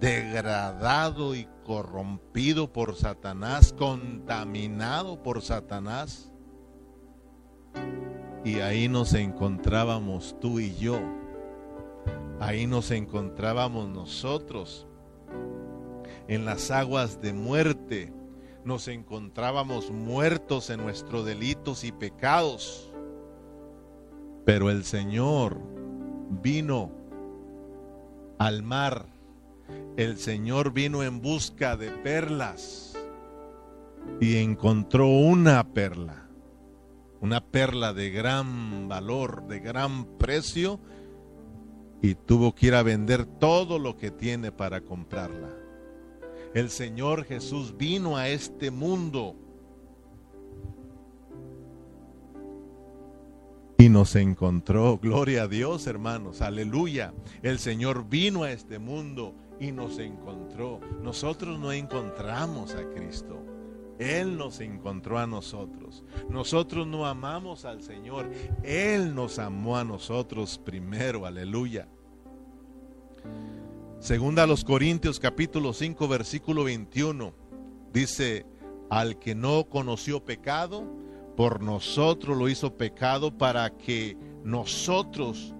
degradado 0.00 1.34
y 1.34 1.48
corrompido 1.64 2.72
por 2.72 2.94
Satanás, 2.94 3.74
contaminado 3.76 5.22
por 5.22 5.42
Satanás. 5.42 6.32
Y 8.44 8.60
ahí 8.60 8.88
nos 8.88 9.12
encontrábamos 9.14 10.36
tú 10.40 10.60
y 10.60 10.74
yo. 10.76 11.17
Ahí 12.40 12.66
nos 12.66 12.90
encontrábamos 12.90 13.88
nosotros. 13.88 14.86
En 16.28 16.44
las 16.44 16.70
aguas 16.70 17.20
de 17.20 17.32
muerte 17.32 18.12
nos 18.64 18.88
encontrábamos 18.88 19.90
muertos 19.90 20.70
en 20.70 20.80
nuestros 20.80 21.24
delitos 21.24 21.84
y 21.84 21.92
pecados. 21.92 22.92
Pero 24.44 24.70
el 24.70 24.84
Señor 24.84 25.58
vino 26.42 26.90
al 28.38 28.62
mar 28.62 29.06
el 29.98 30.16
Señor 30.16 30.72
vino 30.72 31.02
en 31.02 31.20
busca 31.20 31.76
de 31.76 31.90
perlas 31.90 32.94
y 34.20 34.36
encontró 34.36 35.08
una 35.08 35.72
perla, 35.72 36.28
una 37.20 37.40
perla 37.40 37.92
de 37.92 38.10
gran 38.10 38.88
valor, 38.88 39.48
de 39.48 39.58
gran 39.58 40.04
precio, 40.18 40.78
y 42.02 42.14
tuvo 42.14 42.54
que 42.54 42.66
ir 42.66 42.74
a 42.74 42.82
vender 42.82 43.26
todo 43.26 43.78
lo 43.78 43.96
que 43.96 44.10
tiene 44.10 44.52
para 44.52 44.80
comprarla. 44.80 45.50
El 46.54 46.70
Señor 46.70 47.24
Jesús 47.24 47.76
vino 47.76 48.16
a 48.16 48.28
este 48.28 48.70
mundo 48.70 49.36
y 53.78 53.88
nos 53.88 54.16
encontró. 54.16 54.98
Gloria 54.98 55.44
a 55.44 55.48
Dios, 55.48 55.86
hermanos. 55.86 56.42
Aleluya. 56.42 57.14
El 57.42 57.58
Señor 57.58 58.08
vino 58.08 58.42
a 58.42 58.50
este 58.50 58.78
mundo 58.78 59.34
y 59.60 59.72
nos 59.72 59.98
encontró. 59.98 60.80
Nosotros 61.02 61.58
no 61.58 61.72
encontramos 61.72 62.74
a 62.74 62.84
Cristo. 62.90 63.47
Él 63.98 64.36
nos 64.36 64.60
encontró 64.60 65.18
a 65.18 65.26
nosotros. 65.26 66.04
Nosotros 66.30 66.86
no 66.86 67.06
amamos 67.06 67.64
al 67.64 67.82
Señor. 67.82 68.30
Él 68.62 69.14
nos 69.14 69.38
amó 69.38 69.76
a 69.76 69.84
nosotros 69.84 70.58
primero. 70.58 71.26
Aleluya. 71.26 71.88
Segunda 73.98 74.44
a 74.44 74.46
los 74.46 74.64
Corintios 74.64 75.18
capítulo 75.18 75.72
5 75.72 76.06
versículo 76.06 76.64
21. 76.64 77.34
Dice, 77.92 78.46
al 78.90 79.18
que 79.18 79.34
no 79.34 79.64
conoció 79.64 80.24
pecado, 80.24 80.84
por 81.36 81.62
nosotros 81.62 82.36
lo 82.36 82.48
hizo 82.48 82.76
pecado 82.76 83.36
para 83.36 83.70
que 83.76 84.16
nosotros 84.44 85.54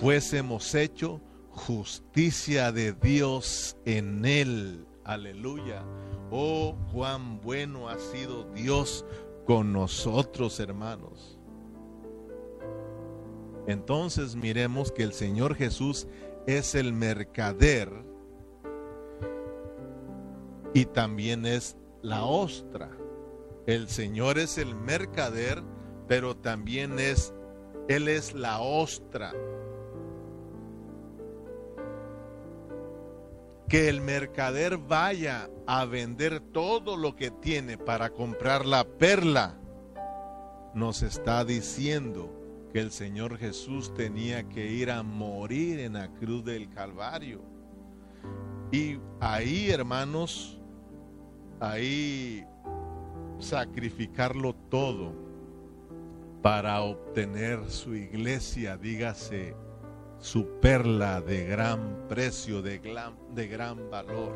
fuésemos 0.00 0.74
hechos 0.74 1.20
justicia 1.50 2.70
de 2.70 2.92
Dios 2.92 3.76
en 3.84 4.24
él. 4.24 4.86
Aleluya. 5.06 5.84
Oh, 6.32 6.76
cuán 6.92 7.40
bueno 7.40 7.88
ha 7.88 7.96
sido 7.96 8.42
Dios 8.52 9.04
con 9.46 9.72
nosotros, 9.72 10.58
hermanos. 10.58 11.38
Entonces 13.68 14.34
miremos 14.34 14.90
que 14.90 15.04
el 15.04 15.12
Señor 15.12 15.54
Jesús 15.54 16.08
es 16.48 16.74
el 16.74 16.92
mercader 16.92 17.88
y 20.74 20.86
también 20.86 21.46
es 21.46 21.76
la 22.02 22.24
ostra. 22.24 22.90
El 23.68 23.88
Señor 23.88 24.38
es 24.38 24.58
el 24.58 24.74
mercader, 24.74 25.62
pero 26.08 26.36
también 26.36 26.98
es 26.98 27.32
Él 27.88 28.08
es 28.08 28.34
la 28.34 28.60
ostra. 28.60 29.32
Que 33.68 33.88
el 33.88 34.00
mercader 34.00 34.78
vaya 34.78 35.50
a 35.66 35.84
vender 35.84 36.40
todo 36.40 36.96
lo 36.96 37.16
que 37.16 37.30
tiene 37.30 37.76
para 37.78 38.10
comprar 38.10 38.64
la 38.64 38.84
perla, 38.84 39.58
nos 40.74 41.02
está 41.02 41.44
diciendo 41.44 42.32
que 42.72 42.80
el 42.80 42.92
Señor 42.92 43.38
Jesús 43.38 43.92
tenía 43.94 44.48
que 44.48 44.70
ir 44.70 44.90
a 44.90 45.02
morir 45.02 45.80
en 45.80 45.94
la 45.94 46.08
cruz 46.08 46.44
del 46.44 46.68
Calvario. 46.68 47.42
Y 48.70 48.98
ahí, 49.20 49.70
hermanos, 49.70 50.60
ahí 51.60 52.44
sacrificarlo 53.38 54.54
todo 54.54 55.12
para 56.42 56.80
obtener 56.82 57.68
su 57.70 57.94
iglesia, 57.94 58.76
dígase, 58.76 59.56
su 60.26 60.58
perla 60.60 61.20
de 61.20 61.44
gran 61.44 62.08
precio, 62.08 62.60
de 62.60 62.78
gran, 62.78 63.14
de 63.32 63.46
gran 63.46 63.88
valor. 63.88 64.34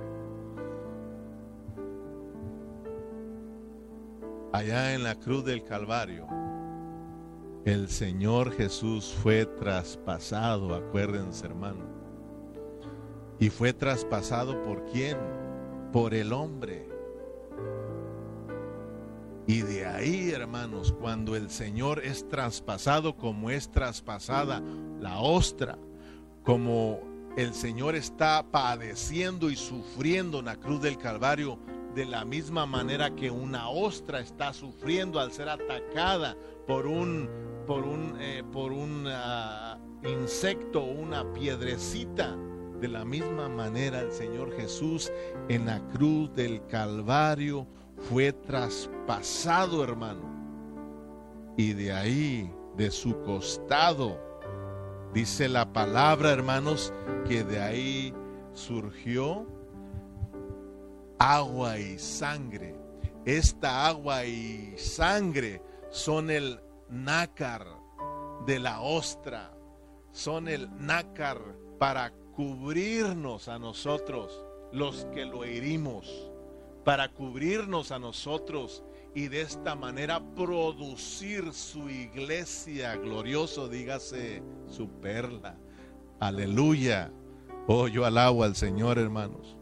Allá 4.52 4.94
en 4.94 5.02
la 5.02 5.16
cruz 5.16 5.44
del 5.44 5.64
Calvario, 5.64 6.28
el 7.64 7.88
Señor 7.88 8.52
Jesús 8.52 9.12
fue 9.20 9.46
traspasado, 9.46 10.76
acuérdense 10.76 11.46
hermano. 11.46 11.84
¿Y 13.40 13.50
fue 13.50 13.72
traspasado 13.72 14.62
por 14.62 14.84
quién? 14.92 15.18
Por 15.92 16.14
el 16.14 16.32
hombre. 16.32 16.88
Y 19.50 19.62
de 19.62 19.84
ahí, 19.84 20.30
hermanos, 20.30 20.92
cuando 20.92 21.34
el 21.34 21.50
Señor 21.50 22.04
es 22.04 22.28
traspasado 22.28 23.16
como 23.16 23.50
es 23.50 23.68
traspasada 23.68 24.62
la 25.00 25.18
ostra, 25.18 25.76
como 26.44 27.00
el 27.36 27.52
Señor 27.52 27.96
está 27.96 28.46
padeciendo 28.48 29.50
y 29.50 29.56
sufriendo 29.56 30.38
en 30.38 30.44
la 30.44 30.54
cruz 30.54 30.80
del 30.80 30.98
Calvario, 30.98 31.58
de 31.96 32.04
la 32.04 32.24
misma 32.24 32.64
manera 32.64 33.16
que 33.16 33.32
una 33.32 33.70
ostra 33.70 34.20
está 34.20 34.52
sufriendo 34.52 35.18
al 35.18 35.32
ser 35.32 35.48
atacada 35.48 36.36
por 36.68 36.86
un, 36.86 37.28
por 37.66 37.84
un, 37.84 38.18
eh, 38.20 38.44
por 38.52 38.70
un 38.70 39.08
uh, 39.08 40.08
insecto, 40.08 40.84
una 40.84 41.24
piedrecita. 41.32 42.36
De 42.80 42.86
la 42.86 43.04
misma 43.04 43.48
manera 43.48 44.00
el 44.00 44.12
Señor 44.12 44.56
Jesús 44.56 45.10
en 45.48 45.66
la 45.66 45.80
cruz 45.88 46.32
del 46.34 46.64
Calvario 46.68 47.66
fue 48.08 48.32
traspasado, 48.32 49.84
hermano. 49.84 50.28
Y 51.56 51.72
de 51.74 51.92
ahí, 51.92 52.52
de 52.76 52.90
su 52.90 53.20
costado, 53.22 54.30
Dice 55.12 55.48
la 55.48 55.72
palabra, 55.72 56.30
hermanos, 56.30 56.92
que 57.26 57.42
de 57.42 57.60
ahí 57.60 58.14
surgió 58.52 59.44
agua 61.18 61.78
y 61.78 61.98
sangre. 61.98 62.76
Esta 63.24 63.88
agua 63.88 64.24
y 64.24 64.72
sangre 64.78 65.62
son 65.90 66.30
el 66.30 66.60
nácar 66.88 67.66
de 68.46 68.60
la 68.60 68.80
ostra, 68.82 69.52
son 70.12 70.46
el 70.46 70.68
nácar 70.78 71.40
para 71.80 72.12
cubrirnos 72.36 73.48
a 73.48 73.58
nosotros, 73.58 74.44
los 74.70 75.06
que 75.06 75.24
lo 75.24 75.42
herimos, 75.42 76.29
para 76.84 77.12
cubrirnos 77.12 77.92
a 77.92 77.98
nosotros 77.98 78.82
y 79.14 79.28
de 79.28 79.42
esta 79.42 79.74
manera 79.74 80.20
producir 80.34 81.52
su 81.52 81.90
iglesia 81.90 82.96
glorioso, 82.96 83.68
dígase 83.68 84.42
su 84.68 84.88
perla. 84.88 85.56
Aleluya. 86.20 87.12
Oh, 87.66 87.88
yo 87.88 88.04
alabo 88.04 88.44
al 88.44 88.56
Señor, 88.56 88.98
hermanos. 88.98 89.56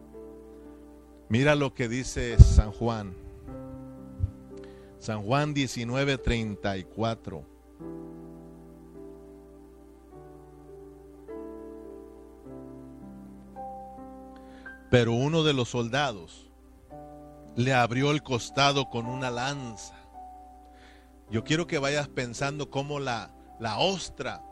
Mira 1.28 1.54
lo 1.54 1.74
que 1.74 1.88
dice 1.88 2.38
San 2.38 2.72
Juan. 2.72 3.14
San 4.98 5.22
Juan 5.22 5.54
19:34. 5.54 7.44
Pero 14.90 15.12
uno 15.12 15.42
de 15.44 15.52
los 15.52 15.68
soldados 15.68 16.47
le 17.56 17.74
abrió 17.74 18.10
el 18.10 18.22
costado 18.22 18.88
con 18.88 19.06
una 19.06 19.30
lanza. 19.30 19.94
Yo 21.30 21.44
quiero 21.44 21.66
que 21.66 21.78
vayas 21.78 22.08
pensando 22.08 22.70
cómo 22.70 23.00
la, 23.00 23.30
la 23.58 23.78
ostra 23.78 24.42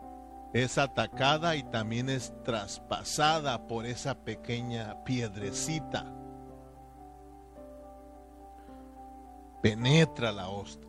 es 0.52 0.78
atacada 0.78 1.56
y 1.56 1.62
también 1.64 2.09
es 2.09 2.32
traspasada 2.42 3.66
por 3.66 3.87
esa 3.87 4.24
pequeña 4.24 5.02
piedrecita. 5.04 6.12
Penetra 9.62 10.32
la 10.32 10.48
ostra. 10.48 10.87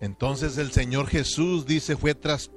Entonces 0.00 0.58
el 0.58 0.70
Señor 0.70 1.08
Jesús 1.08 1.66
dice 1.66 1.96
fue 1.96 2.14
tras, 2.14 2.50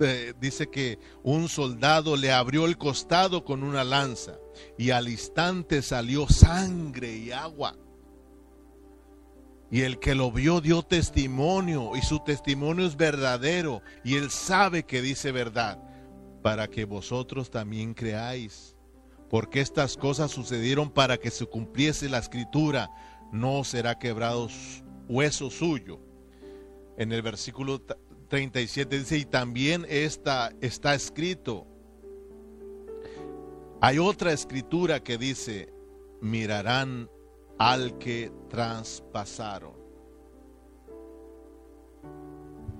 eh, 0.00 0.34
dice 0.40 0.68
que 0.68 0.98
un 1.22 1.48
soldado 1.48 2.16
le 2.16 2.32
abrió 2.32 2.66
el 2.66 2.76
costado 2.76 3.44
con 3.44 3.62
una 3.62 3.84
lanza 3.84 4.38
y 4.76 4.90
al 4.90 5.08
instante 5.08 5.82
salió 5.82 6.28
sangre 6.28 7.16
y 7.16 7.32
agua. 7.32 7.76
Y 9.70 9.82
el 9.82 9.98
que 9.98 10.14
lo 10.14 10.30
vio 10.30 10.60
dio 10.60 10.82
testimonio 10.82 11.96
y 11.96 12.02
su 12.02 12.20
testimonio 12.20 12.86
es 12.86 12.96
verdadero 12.96 13.82
y 14.04 14.14
él 14.14 14.30
sabe 14.30 14.84
que 14.84 15.02
dice 15.02 15.32
verdad 15.32 15.82
para 16.42 16.68
que 16.68 16.84
vosotros 16.84 17.50
también 17.50 17.94
creáis. 17.94 18.76
Porque 19.30 19.60
estas 19.60 19.96
cosas 19.96 20.30
sucedieron 20.30 20.90
para 20.90 21.16
que 21.16 21.30
se 21.30 21.46
cumpliese 21.46 22.08
la 22.08 22.18
escritura, 22.18 22.90
no 23.32 23.64
será 23.64 23.98
quebrado 23.98 24.48
hueso 25.08 25.50
suyo. 25.50 25.98
En 26.96 27.10
el 27.12 27.22
versículo 27.22 27.82
37 28.34 28.98
dice, 28.98 29.18
y 29.18 29.24
también 29.26 29.86
está, 29.88 30.52
está 30.60 30.92
escrito. 30.92 31.68
Hay 33.80 34.00
otra 34.00 34.32
escritura 34.32 34.98
que 34.98 35.18
dice, 35.18 35.72
mirarán 36.20 37.08
al 37.60 37.96
que 37.98 38.32
traspasaron. 38.50 39.74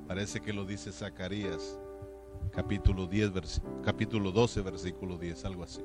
Parece 0.09 0.41
que 0.41 0.53
lo 0.53 0.65
dice 0.65 0.91
Zacarías, 0.91 1.79
capítulo 2.51 3.07
10, 3.07 3.63
capítulo 3.85 4.33
12, 4.33 4.61
versículo 4.61 5.19
10, 5.19 5.45
algo 5.45 5.63
así. 5.63 5.85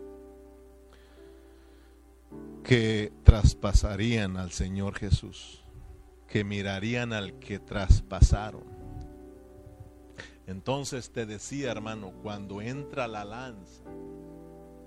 Que 2.64 3.14
traspasarían 3.22 4.36
al 4.36 4.52
Señor 4.52 4.96
Jesús, 4.96 5.64
que 6.28 6.44
mirarían 6.44 7.14
al 7.14 7.38
que 7.38 7.60
traspasaron. 7.60 8.79
Entonces 10.50 11.12
te 11.12 11.28
decía, 11.28 11.72
hermano, 11.72 12.12
cuando 12.24 12.60
entra 12.60 13.08
la 13.08 13.24
lanza, 13.24 13.84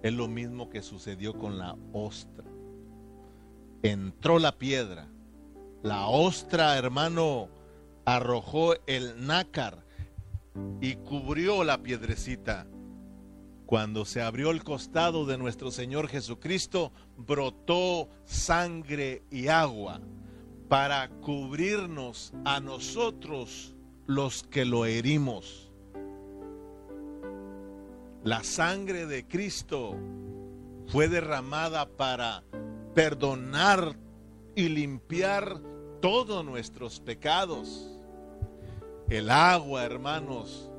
es 0.02 0.12
lo 0.12 0.26
mismo 0.26 0.68
que 0.68 0.82
sucedió 0.82 1.38
con 1.38 1.56
la 1.56 1.76
ostra. 1.92 2.44
Entró 3.84 4.40
la 4.40 4.58
piedra. 4.58 5.06
La 5.84 6.08
ostra, 6.08 6.76
hermano, 6.76 7.48
arrojó 8.04 8.74
el 8.88 9.24
nácar 9.24 9.84
y 10.80 10.96
cubrió 10.96 11.62
la 11.62 11.80
piedrecita. 11.80 12.66
Cuando 13.64 14.04
se 14.04 14.20
abrió 14.20 14.50
el 14.50 14.64
costado 14.64 15.26
de 15.26 15.38
nuestro 15.38 15.70
Señor 15.70 16.08
Jesucristo, 16.08 16.90
brotó 17.16 18.08
sangre 18.24 19.22
y 19.30 19.46
agua 19.46 20.00
para 20.68 21.08
cubrirnos 21.08 22.32
a 22.44 22.58
nosotros 22.58 23.71
los 24.14 24.42
que 24.42 24.64
lo 24.64 24.84
herimos. 24.84 25.70
La 28.24 28.44
sangre 28.44 29.06
de 29.06 29.26
Cristo 29.26 29.96
fue 30.86 31.08
derramada 31.08 31.88
para 31.88 32.44
perdonar 32.94 33.96
y 34.54 34.68
limpiar 34.68 35.60
todos 36.00 36.44
nuestros 36.44 37.00
pecados. 37.00 37.98
El 39.08 39.30
agua, 39.30 39.84
hermanos, 39.84 40.70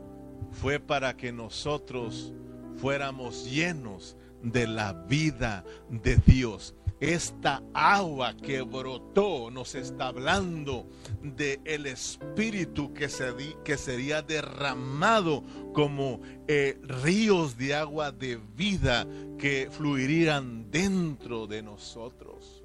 fue 0.51 0.79
para 0.79 1.17
que 1.17 1.31
nosotros 1.31 2.31
fuéramos 2.77 3.45
llenos 3.45 4.15
de 4.41 4.67
la 4.67 4.93
vida 4.93 5.63
de 5.89 6.17
Dios 6.17 6.75
esta 7.03 7.61
agua 7.73 8.33
que 8.37 8.61
brotó 8.61 9.51
nos 9.51 9.75
está 9.75 10.07
hablando 10.07 10.87
de 11.21 11.59
el 11.65 11.85
espíritu 11.85 12.93
que, 12.93 13.09
que 13.65 13.77
sería 13.77 14.21
derramado 14.21 15.43
como 15.73 16.21
eh, 16.47 16.79
ríos 16.81 17.57
de 17.57 17.75
agua 17.75 18.13
de 18.13 18.39
vida 18.55 19.05
que 19.37 19.67
fluirían 19.69 20.71
dentro 20.71 21.45
de 21.45 21.61
nosotros. 21.61 22.63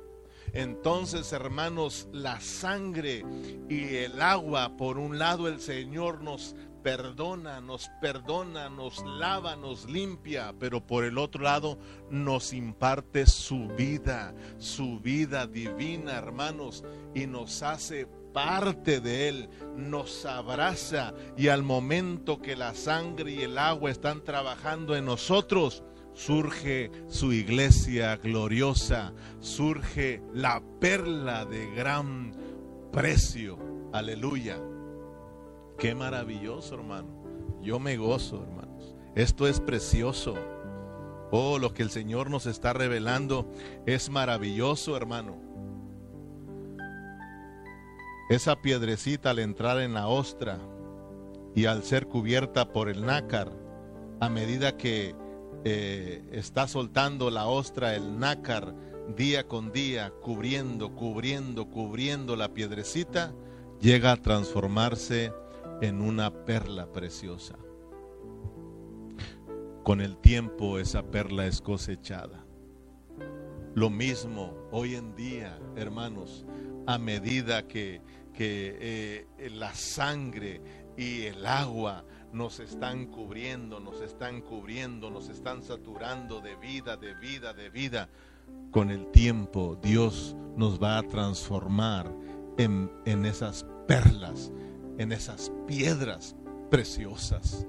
Entonces, 0.52 1.32
hermanos, 1.32 2.08
la 2.12 2.40
sangre 2.40 3.24
y 3.68 3.96
el 3.96 4.22
agua, 4.22 4.76
por 4.76 4.98
un 4.98 5.18
lado 5.18 5.48
el 5.48 5.60
Señor 5.60 6.22
nos 6.22 6.54
perdona, 6.82 7.60
nos 7.60 7.90
perdona, 8.00 8.68
nos 8.68 9.04
lava, 9.04 9.56
nos 9.56 9.84
limpia, 9.86 10.54
pero 10.58 10.86
por 10.86 11.04
el 11.04 11.18
otro 11.18 11.42
lado 11.42 11.78
nos 12.10 12.52
imparte 12.52 13.26
su 13.26 13.68
vida, 13.68 14.34
su 14.58 15.00
vida 15.00 15.46
divina, 15.46 16.12
hermanos, 16.12 16.84
y 17.14 17.26
nos 17.26 17.62
hace 17.62 18.06
parte 18.32 19.00
de 19.00 19.28
Él, 19.28 19.50
nos 19.76 20.24
abraza 20.24 21.14
y 21.36 21.48
al 21.48 21.62
momento 21.62 22.40
que 22.40 22.56
la 22.56 22.74
sangre 22.74 23.32
y 23.32 23.42
el 23.42 23.58
agua 23.58 23.90
están 23.90 24.22
trabajando 24.22 24.94
en 24.94 25.06
nosotros, 25.06 25.82
surge 26.14 26.90
su 27.08 27.32
iglesia 27.32 28.16
gloriosa, 28.16 29.12
surge 29.40 30.22
la 30.34 30.62
perla 30.80 31.44
de 31.44 31.70
gran 31.74 32.32
precio. 32.92 33.58
Aleluya. 33.92 34.58
Qué 35.78 35.94
maravilloso, 35.94 36.74
hermano. 36.74 37.08
Yo 37.62 37.78
me 37.78 37.96
gozo, 37.96 38.42
hermanos. 38.42 38.96
Esto 39.14 39.46
es 39.46 39.60
precioso. 39.60 40.34
Oh, 41.30 41.58
lo 41.58 41.72
que 41.72 41.84
el 41.84 41.90
Señor 41.90 42.30
nos 42.30 42.46
está 42.46 42.72
revelando 42.72 43.48
es 43.86 44.10
maravilloso, 44.10 44.96
hermano. 44.96 45.40
Esa 48.28 48.60
piedrecita 48.60 49.30
al 49.30 49.38
entrar 49.38 49.80
en 49.80 49.94
la 49.94 50.08
ostra 50.08 50.58
y 51.54 51.66
al 51.66 51.84
ser 51.84 52.08
cubierta 52.08 52.72
por 52.72 52.88
el 52.88 53.06
nácar, 53.06 53.52
a 54.20 54.28
medida 54.28 54.76
que 54.76 55.14
eh, 55.64 56.24
está 56.32 56.66
soltando 56.66 57.30
la 57.30 57.46
ostra, 57.46 57.94
el 57.94 58.18
nácar, 58.18 58.74
día 59.16 59.46
con 59.46 59.70
día, 59.70 60.12
cubriendo, 60.22 60.94
cubriendo, 60.94 61.70
cubriendo 61.70 62.34
la 62.36 62.52
piedrecita, 62.52 63.32
llega 63.80 64.12
a 64.12 64.16
transformarse 64.16 65.26
en 65.26 65.47
una 65.86 66.44
perla 66.44 66.92
preciosa. 66.92 67.56
Con 69.84 70.00
el 70.00 70.18
tiempo 70.18 70.78
esa 70.78 71.02
perla 71.10 71.46
es 71.46 71.60
cosechada. 71.62 72.44
Lo 73.74 73.88
mismo 73.88 74.54
hoy 74.72 74.96
en 74.96 75.14
día, 75.14 75.58
hermanos, 75.76 76.44
a 76.86 76.98
medida 76.98 77.68
que, 77.68 78.02
que 78.32 78.76
eh, 79.38 79.50
la 79.50 79.72
sangre 79.74 80.60
y 80.96 81.22
el 81.22 81.46
agua 81.46 82.04
nos 82.32 82.58
están 82.58 83.06
cubriendo, 83.06 83.78
nos 83.78 84.00
están 84.00 84.42
cubriendo, 84.42 85.10
nos 85.10 85.28
están 85.28 85.62
saturando 85.62 86.40
de 86.40 86.56
vida, 86.56 86.96
de 86.96 87.14
vida, 87.14 87.54
de 87.54 87.70
vida. 87.70 88.08
Con 88.72 88.90
el 88.90 89.10
tiempo 89.12 89.78
Dios 89.80 90.36
nos 90.56 90.82
va 90.82 90.98
a 90.98 91.02
transformar 91.04 92.12
en, 92.58 92.90
en 93.06 93.24
esas 93.24 93.64
perlas 93.86 94.52
en 94.98 95.12
esas 95.12 95.50
piedras 95.66 96.36
preciosas 96.70 97.66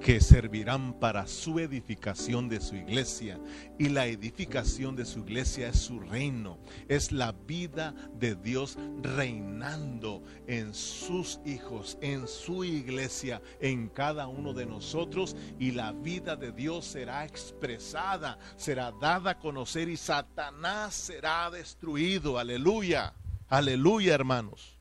que 0.00 0.20
servirán 0.20 0.98
para 0.98 1.26
su 1.26 1.58
edificación 1.58 2.48
de 2.48 2.60
su 2.60 2.76
iglesia. 2.76 3.40
Y 3.78 3.88
la 3.88 4.06
edificación 4.06 4.96
de 4.96 5.04
su 5.04 5.20
iglesia 5.20 5.68
es 5.68 5.78
su 5.78 6.00
reino, 6.00 6.58
es 6.88 7.12
la 7.12 7.32
vida 7.32 7.94
de 8.18 8.34
Dios 8.34 8.76
reinando 9.02 10.22
en 10.46 10.74
sus 10.74 11.40
hijos, 11.44 11.98
en 12.00 12.28
su 12.28 12.64
iglesia, 12.64 13.40
en 13.60 13.88
cada 13.88 14.26
uno 14.28 14.52
de 14.52 14.66
nosotros. 14.66 15.36
Y 15.58 15.72
la 15.72 15.92
vida 15.92 16.36
de 16.36 16.52
Dios 16.52 16.84
será 16.84 17.24
expresada, 17.24 18.38
será 18.56 18.92
dada 18.92 19.32
a 19.32 19.38
conocer 19.38 19.88
y 19.88 19.96
Satanás 19.96 20.94
será 20.94 21.50
destruido. 21.50 22.38
Aleluya, 22.38 23.14
aleluya 23.48 24.14
hermanos. 24.14 24.75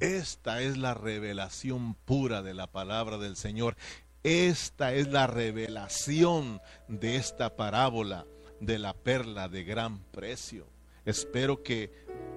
Esta 0.00 0.62
es 0.62 0.78
la 0.78 0.94
revelación 0.94 1.94
pura 1.94 2.42
de 2.42 2.54
la 2.54 2.68
palabra 2.68 3.18
del 3.18 3.34
Señor. 3.34 3.76
Esta 4.22 4.94
es 4.94 5.08
la 5.08 5.26
revelación 5.26 6.60
de 6.86 7.16
esta 7.16 7.56
parábola 7.56 8.24
de 8.60 8.78
la 8.78 8.94
perla 8.94 9.48
de 9.48 9.64
gran 9.64 9.98
precio. 10.12 10.66
Espero 11.04 11.62
que 11.62 11.90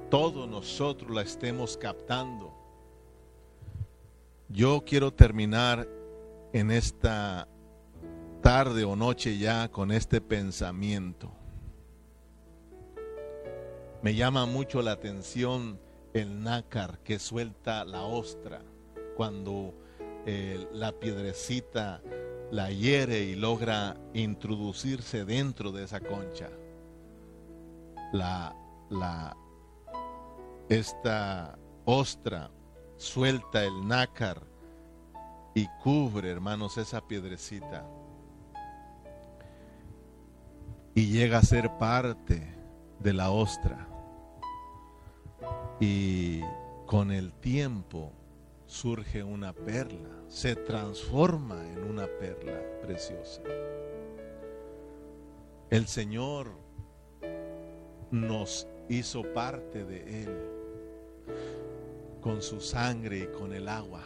todos 0.10 0.50
nosotros 0.50 1.12
la 1.12 1.22
estemos 1.22 1.78
captando. 1.78 2.58
Yo 4.50 4.84
quiero 4.84 5.14
terminar 5.14 5.88
en 6.54 6.72
esta 6.72 7.48
tarde 8.42 8.84
o 8.84 8.96
noche 8.96 9.38
ya 9.38 9.70
con 9.70 9.92
este 9.92 10.20
pensamiento. 10.20 11.32
Me 14.02 14.16
llama 14.16 14.48
mucho 14.48 14.82
la 14.82 14.94
atención 14.94 15.80
el 16.14 16.44
nácar 16.44 17.00
que 17.00 17.20
suelta 17.20 17.86
la 17.86 18.04
ostra 18.04 18.62
cuando 19.16 19.74
eh, 20.26 20.68
la 20.74 20.92
piedrecita 20.92 22.02
la 22.52 22.70
hiere 22.70 23.22
y 23.22 23.36
logra 23.36 23.96
introducirse 24.14 25.24
dentro 25.24 25.72
de 25.72 25.86
esa 25.86 26.02
concha. 26.02 26.50
La, 28.12 28.54
la, 28.90 29.38
esta 30.68 31.58
ostra 31.86 32.52
suelta 32.98 33.64
el 33.64 33.88
nácar 33.88 34.42
y 35.56 35.68
cubre, 35.82 36.30
hermanos, 36.30 36.78
esa 36.78 37.08
piedrecita. 37.08 37.86
Y 40.94 41.08
llega 41.08 41.38
a 41.38 41.44
ser 41.44 41.78
parte 41.78 42.54
de 43.00 43.14
la 43.14 43.32
ostra 43.32 43.91
y 45.82 46.42
con 46.86 47.12
el 47.12 47.34
tiempo 47.34 48.14
surge 48.68 49.24
una 49.24 49.52
perla, 49.52 50.24
se 50.28 50.56
transforma 50.56 51.68
en 51.68 51.84
una 51.84 52.06
perla 52.06 52.62
preciosa. 52.84 53.42
El 55.72 55.88
Señor 55.88 56.52
nos 58.12 58.68
hizo 58.90 59.24
parte 59.34 59.84
de 59.84 60.24
Él 60.24 60.52
con 62.22 62.44
su 62.44 62.62
sangre 62.62 63.18
y 63.18 63.28
con 63.28 63.52
el 63.52 63.68
agua. 63.68 64.04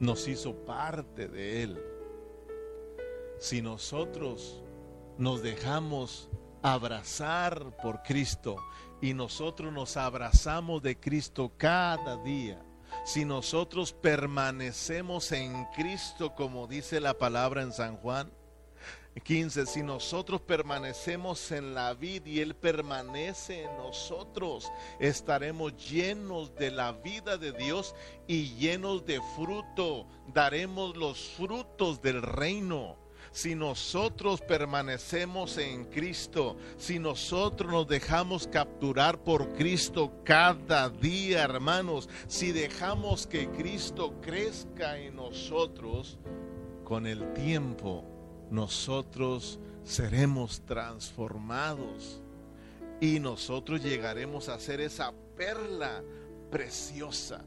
Nos 0.00 0.26
hizo 0.26 0.56
parte 0.64 1.28
de 1.28 1.62
Él. 1.62 1.78
Si 3.38 3.62
nosotros 3.62 4.60
nos 5.18 5.40
dejamos 5.40 6.28
abrazar 6.64 7.76
por 7.82 8.02
Cristo 8.02 8.56
y 9.02 9.12
nosotros 9.12 9.70
nos 9.70 9.98
abrazamos 9.98 10.82
de 10.82 10.98
Cristo 10.98 11.52
cada 11.58 12.16
día, 12.16 12.58
si 13.04 13.26
nosotros 13.26 13.92
permanecemos 13.92 15.30
en 15.32 15.66
Cristo 15.76 16.34
como 16.34 16.66
dice 16.66 17.00
la 17.00 17.18
palabra 17.18 17.60
en 17.60 17.72
San 17.74 17.98
Juan 17.98 18.32
15, 19.22 19.66
si 19.66 19.82
nosotros 19.82 20.40
permanecemos 20.40 21.52
en 21.52 21.74
la 21.74 21.92
vida 21.92 22.30
y 22.30 22.40
Él 22.40 22.56
permanece 22.56 23.64
en 23.64 23.76
nosotros, 23.76 24.72
estaremos 24.98 25.76
llenos 25.76 26.54
de 26.56 26.70
la 26.70 26.92
vida 26.92 27.36
de 27.36 27.52
Dios 27.52 27.94
y 28.26 28.54
llenos 28.54 29.04
de 29.04 29.20
fruto, 29.36 30.08
daremos 30.32 30.96
los 30.96 31.28
frutos 31.36 32.00
del 32.00 32.22
reino 32.22 33.03
si 33.34 33.56
nosotros 33.56 34.40
permanecemos 34.40 35.58
en 35.58 35.86
Cristo, 35.86 36.56
si 36.78 37.00
nosotros 37.00 37.72
nos 37.72 37.88
dejamos 37.88 38.46
capturar 38.46 39.18
por 39.18 39.52
Cristo 39.54 40.12
cada 40.22 40.88
día, 40.88 41.42
hermanos, 41.42 42.08
si 42.28 42.52
dejamos 42.52 43.26
que 43.26 43.48
Cristo 43.50 44.14
crezca 44.22 44.96
en 44.98 45.16
nosotros, 45.16 46.16
con 46.84 47.08
el 47.08 47.32
tiempo 47.32 48.04
nosotros 48.52 49.58
seremos 49.82 50.60
transformados 50.60 52.22
y 53.00 53.18
nosotros 53.18 53.82
llegaremos 53.82 54.48
a 54.48 54.60
ser 54.60 54.80
esa 54.80 55.12
perla 55.36 56.04
preciosa 56.52 57.44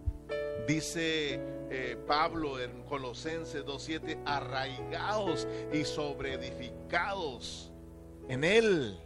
Dice 0.67 1.39
eh, 1.69 1.97
Pablo 2.07 2.59
en 2.59 2.84
Colosenses 2.84 3.65
2.7, 3.65 4.19
arraigados 4.25 5.47
y 5.73 5.84
sobreedificados 5.84 7.71
en 8.28 8.43
Él. 8.43 8.97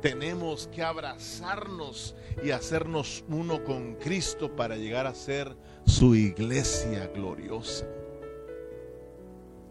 Tenemos 0.00 0.68
que 0.68 0.82
abrazarnos 0.82 2.14
y 2.42 2.52
hacernos 2.52 3.24
uno 3.28 3.64
con 3.64 3.96
Cristo 3.96 4.54
para 4.54 4.76
llegar 4.76 5.06
a 5.06 5.14
ser 5.14 5.56
su 5.84 6.14
iglesia 6.14 7.08
gloriosa. 7.08 7.86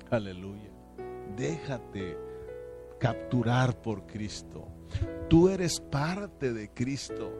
Aleluya. 0.09 0.69
Déjate 1.35 2.17
capturar 2.99 3.81
por 3.81 4.05
Cristo. 4.05 4.67
Tú 5.29 5.49
eres 5.49 5.79
parte 5.79 6.53
de 6.53 6.69
Cristo. 6.73 7.31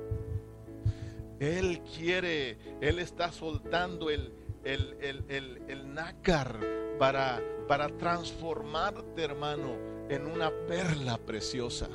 Él 1.39 1.81
quiere, 1.95 2.57
Él 2.81 2.99
está 2.99 3.31
soltando 3.31 4.09
el, 4.09 4.33
el, 4.63 5.93
nácar 5.93 6.59
para, 6.97 7.41
para 7.67 7.89
transformarte, 7.89 9.23
hermano, 9.23 9.75
en 10.09 10.25
una 10.25 10.51
perla 10.67 11.17
preciosa. 11.17 11.89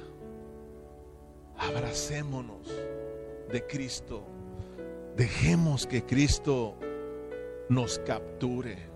Abracémonos 1.57 2.68
de 3.51 3.66
Cristo. 3.66 4.24
Dejemos 5.16 5.86
que 5.86 6.05
Cristo 6.05 6.76
nos 7.68 7.99
capture. 7.99 8.90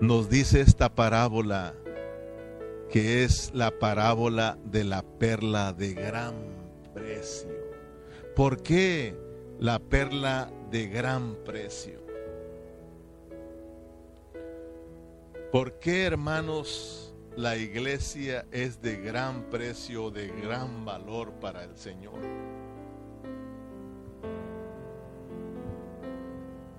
Nos 0.00 0.28
dice 0.28 0.60
esta 0.60 0.94
parábola 0.94 1.74
que 2.90 3.22
es 3.24 3.50
la 3.54 3.70
parábola 3.70 4.58
de 4.64 4.84
la 4.84 5.02
perla 5.02 5.72
de 5.72 5.94
gran 5.94 6.59
precio. 6.94 7.50
¿Por 8.34 8.62
qué 8.62 9.16
la 9.58 9.78
perla 9.78 10.50
de 10.70 10.88
gran 10.88 11.36
precio? 11.44 12.00
¿Por 15.52 15.80
qué, 15.80 16.04
hermanos, 16.04 17.12
la 17.36 17.56
iglesia 17.56 18.46
es 18.52 18.80
de 18.80 18.96
gran 18.98 19.50
precio, 19.50 20.10
de 20.10 20.28
gran 20.28 20.84
valor 20.84 21.32
para 21.40 21.64
el 21.64 21.76
Señor? 21.76 22.20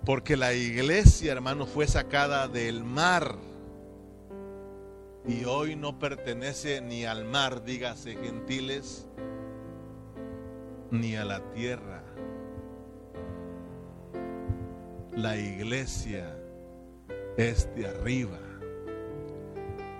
Porque 0.05 0.37
la 0.37 0.53
iglesia, 0.53 1.33
hermanos, 1.33 1.69
fue 1.69 1.85
sacada 1.85 2.47
del 2.47 2.83
mar 2.83 3.35
y 5.27 5.45
hoy 5.45 5.75
no 5.75 5.99
pertenece 5.99 6.81
ni 6.81 7.05
al 7.05 7.25
mar, 7.25 7.63
dígase 7.63 8.15
gentiles, 8.15 9.07
ni 10.91 11.15
a 11.15 11.23
la 11.23 11.39
tierra. 11.53 12.03
La 15.13 15.37
iglesia 15.37 16.37
es 17.37 17.73
de 17.75 17.87
arriba. 17.87 18.39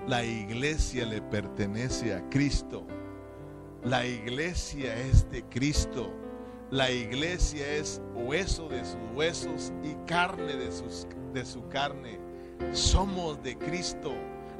La 0.07 0.23
iglesia 0.23 1.05
le 1.05 1.21
pertenece 1.21 2.13
a 2.13 2.27
Cristo. 2.29 2.85
La 3.83 4.05
iglesia 4.05 4.95
es 4.95 5.29
de 5.31 5.43
Cristo. 5.43 6.11
La 6.69 6.91
iglesia 6.91 7.67
es 7.73 8.01
hueso 8.13 8.69
de 8.69 8.83
sus 8.85 9.01
huesos 9.15 9.73
y 9.83 9.95
carne 10.05 10.55
de, 10.55 10.71
sus, 10.71 11.07
de 11.33 11.45
su 11.45 11.67
carne. 11.69 12.19
Somos 12.73 13.41
de 13.41 13.57
Cristo 13.57 14.13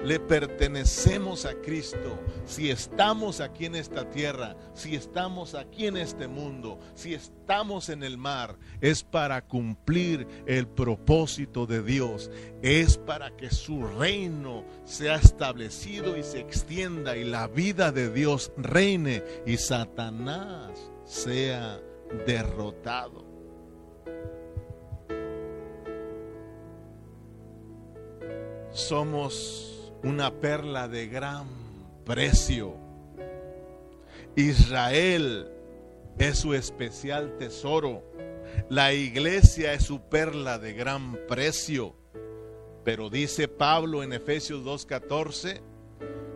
le 0.04 0.20
pertenecemos 0.20 1.46
a 1.46 1.54
Cristo, 1.62 2.20
si 2.46 2.70
estamos 2.70 3.40
aquí 3.40 3.66
en 3.66 3.76
esta 3.76 4.10
tierra, 4.10 4.56
si 4.74 4.96
estamos 4.96 5.54
aquí 5.54 5.88
en 5.88 5.98
este 5.98 6.28
mundo, 6.28 6.80
si 6.96 7.14
estamos 7.14 7.90
en 7.90 8.04
el 8.04 8.18
mar, 8.18 8.58
es 8.82 9.04
para 9.04 9.42
cumplir 9.46 10.28
el 10.46 10.68
propósito 10.68 11.66
de 11.66 11.84
Dios, 11.84 12.32
es 12.62 12.98
para 12.98 13.36
que 13.36 13.50
su 13.52 13.84
reino 13.84 14.66
sea 14.86 15.16
establecido 15.16 16.18
y 16.18 16.24
se 16.24 16.40
extienda 16.40 17.16
y 17.16 17.24
la 17.24 17.48
vida 17.48 17.92
de 17.92 18.12
Dios 18.12 18.52
reine 18.58 19.24
y 19.46 19.58
Satanás 19.58 20.72
sea 21.06 21.80
derrotado. 22.26 23.30
Somos 28.72 29.71
una 30.04 30.32
perla 30.32 30.88
de 30.88 31.08
gran 31.08 31.48
precio. 32.06 32.76
Israel 34.36 35.52
es 36.18 36.40
su 36.40 36.54
especial 36.54 37.38
tesoro. 37.38 38.04
La 38.70 38.94
iglesia 38.94 39.74
es 39.74 39.84
su 39.84 40.02
perla 40.02 40.58
de 40.58 40.74
gran 40.74 41.18
precio. 41.28 41.96
Pero 42.84 43.10
dice 43.10 43.48
Pablo 43.48 44.04
en 44.04 44.14
Efesios 44.14 44.64
2.14 44.64 45.62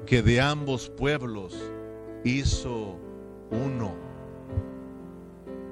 que 0.05 0.21
de 0.21 0.39
ambos 0.39 0.89
pueblos 0.89 1.55
hizo 2.23 2.99
uno. 3.49 3.95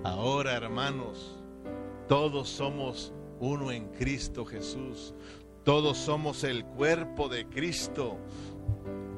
Ahora, 0.04 0.54
hermanos, 0.54 1.38
todos 2.08 2.50
somos 2.50 3.14
uno 3.40 3.72
en 3.72 3.90
Cristo 3.90 4.46
Jesús. 4.46 5.14
Todos 5.64 5.98
somos 5.98 6.44
el 6.44 6.66
cuerpo 6.66 7.30
de 7.30 7.46
Cristo, 7.46 8.18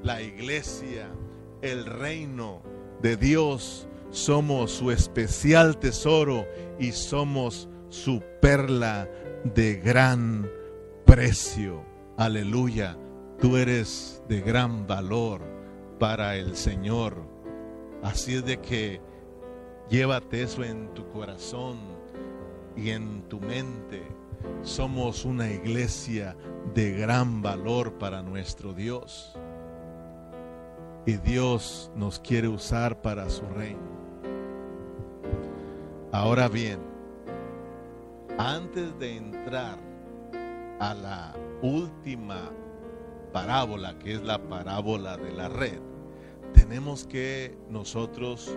la 0.04 0.22
iglesia, 0.22 1.10
el 1.64 1.86
reino 1.86 2.62
de 3.02 3.18
Dios. 3.18 3.88
Somos 4.12 4.72
su 4.72 4.92
especial 4.92 5.80
tesoro 5.80 6.46
y 6.80 6.92
somos 6.92 7.68
su 7.90 8.22
perla 8.42 9.10
de 9.56 9.76
gran 9.78 10.48
precio. 11.06 11.84
Aleluya. 12.16 12.96
Tú 13.42 13.58
eres 13.58 14.22
de 14.30 14.42
gran 14.42 14.86
valor 14.86 15.42
para 16.00 16.36
el 16.38 16.56
Señor. 16.56 17.18
Así 18.04 18.36
es 18.36 18.46
de 18.46 18.62
que 18.62 19.02
llévate 19.90 20.44
eso 20.44 20.64
en 20.64 20.94
tu 20.94 21.10
corazón 21.10 21.80
y 22.78 22.92
en 22.92 23.24
tu 23.24 23.40
mente. 23.40 24.15
Somos 24.64 25.26
una 25.26 25.50
iglesia 25.52 26.36
de 26.74 26.92
gran 26.92 27.42
valor 27.42 27.94
para 27.94 28.22
nuestro 28.22 28.74
Dios. 28.74 29.38
Y 31.06 31.18
Dios 31.18 31.92
nos 31.96 32.20
quiere 32.20 32.48
usar 32.48 33.02
para 33.02 33.30
su 33.30 33.46
reino. 33.48 33.96
Ahora 36.12 36.48
bien, 36.48 36.80
antes 38.38 38.98
de 39.00 39.18
entrar 39.18 39.78
a 40.80 40.94
la 40.94 41.36
última 41.62 42.52
parábola, 43.32 43.98
que 44.00 44.14
es 44.14 44.24
la 44.24 44.40
parábola 44.40 45.18
de 45.18 45.32
la 45.32 45.50
red, 45.50 45.80
tenemos 46.54 47.06
que 47.06 47.58
nosotros 47.70 48.56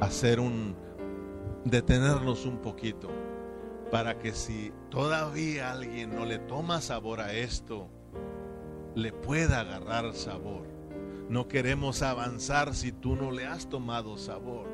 hacer 0.00 0.40
un, 0.40 0.74
detenernos 1.64 2.46
un 2.46 2.58
poquito, 2.58 3.08
para 3.92 4.18
que 4.18 4.32
si 4.32 4.72
todavía 4.88 5.70
alguien 5.70 6.16
no 6.16 6.24
le 6.24 6.38
toma 6.38 6.80
sabor 6.80 7.20
a 7.20 7.34
esto, 7.34 7.90
le 8.94 9.12
pueda 9.12 9.60
agarrar 9.60 10.14
sabor. 10.14 10.66
No 11.28 11.46
queremos 11.46 12.00
avanzar 12.00 12.74
si 12.74 12.90
tú 12.90 13.16
no 13.16 13.30
le 13.30 13.44
has 13.44 13.68
tomado 13.68 14.16
sabor. 14.16 14.66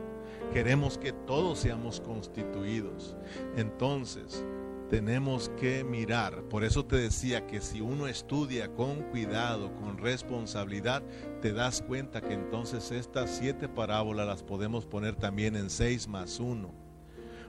Queremos 0.52 0.98
que 0.98 1.12
todos 1.12 1.58
seamos 1.58 2.00
constituidos. 2.00 3.16
Entonces, 3.56 4.44
tenemos 4.88 5.48
que 5.58 5.82
mirar. 5.82 6.44
Por 6.44 6.62
eso 6.62 6.86
te 6.86 6.94
decía 6.94 7.44
que 7.44 7.60
si 7.60 7.80
uno 7.80 8.06
estudia 8.06 8.72
con 8.72 9.02
cuidado, 9.10 9.74
con 9.74 9.98
responsabilidad, 9.98 11.02
te 11.42 11.52
das 11.52 11.82
cuenta 11.82 12.20
que 12.20 12.34
entonces 12.34 12.92
estas 12.92 13.32
siete 13.32 13.68
parábolas 13.68 14.28
las 14.28 14.44
podemos 14.44 14.86
poner 14.86 15.16
también 15.16 15.56
en 15.56 15.70
seis 15.70 16.06
más 16.06 16.38
uno. 16.38 16.87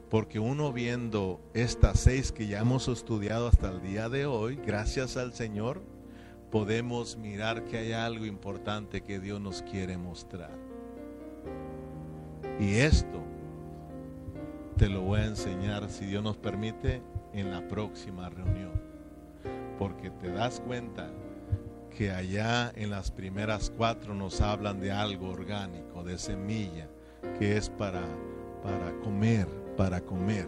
Porque 0.10 0.40
uno 0.40 0.74
viendo 0.74 1.40
estas 1.54 2.00
seis 2.00 2.32
que 2.32 2.48
ya 2.48 2.60
hemos 2.60 2.88
estudiado 2.88 3.48
hasta 3.48 3.70
el 3.70 3.82
día 3.82 4.10
de 4.10 4.26
hoy, 4.26 4.56
gracias 4.56 5.18
al 5.18 5.34
Señor, 5.34 5.84
podemos 6.50 7.16
mirar 7.16 7.66
que 7.66 7.78
hay 7.78 7.92
algo 7.92 8.26
importante 8.26 9.02
que 9.02 9.20
Dios 9.20 9.40
nos 9.40 9.62
quiere 9.62 9.98
mostrar. 9.98 10.58
Y 12.60 12.76
esto 12.76 13.24
te 14.78 14.90
lo 14.90 15.02
voy 15.02 15.20
a 15.20 15.26
enseñar, 15.26 15.90
si 15.90 16.06
Dios 16.06 16.24
nos 16.24 16.38
permite, 16.38 17.02
en 17.34 17.52
la 17.52 17.68
próxima 17.68 18.30
reunión. 18.30 18.72
Porque 19.78 20.10
te 20.10 20.32
das 20.32 20.60
cuenta 20.60 21.12
que 21.96 22.12
allá 22.12 22.72
en 22.76 22.90
las 22.90 23.12
primeras 23.12 23.72
cuatro 23.76 24.16
nos 24.16 24.42
hablan 24.42 24.80
de 24.80 24.92
algo 24.92 25.30
orgánico, 25.30 26.04
de 26.04 26.18
semilla, 26.18 26.88
que 27.38 27.58
es 27.58 27.70
para, 27.70 28.02
para 28.64 28.92
comer, 29.02 29.59
para 29.80 30.02
comer. 30.02 30.46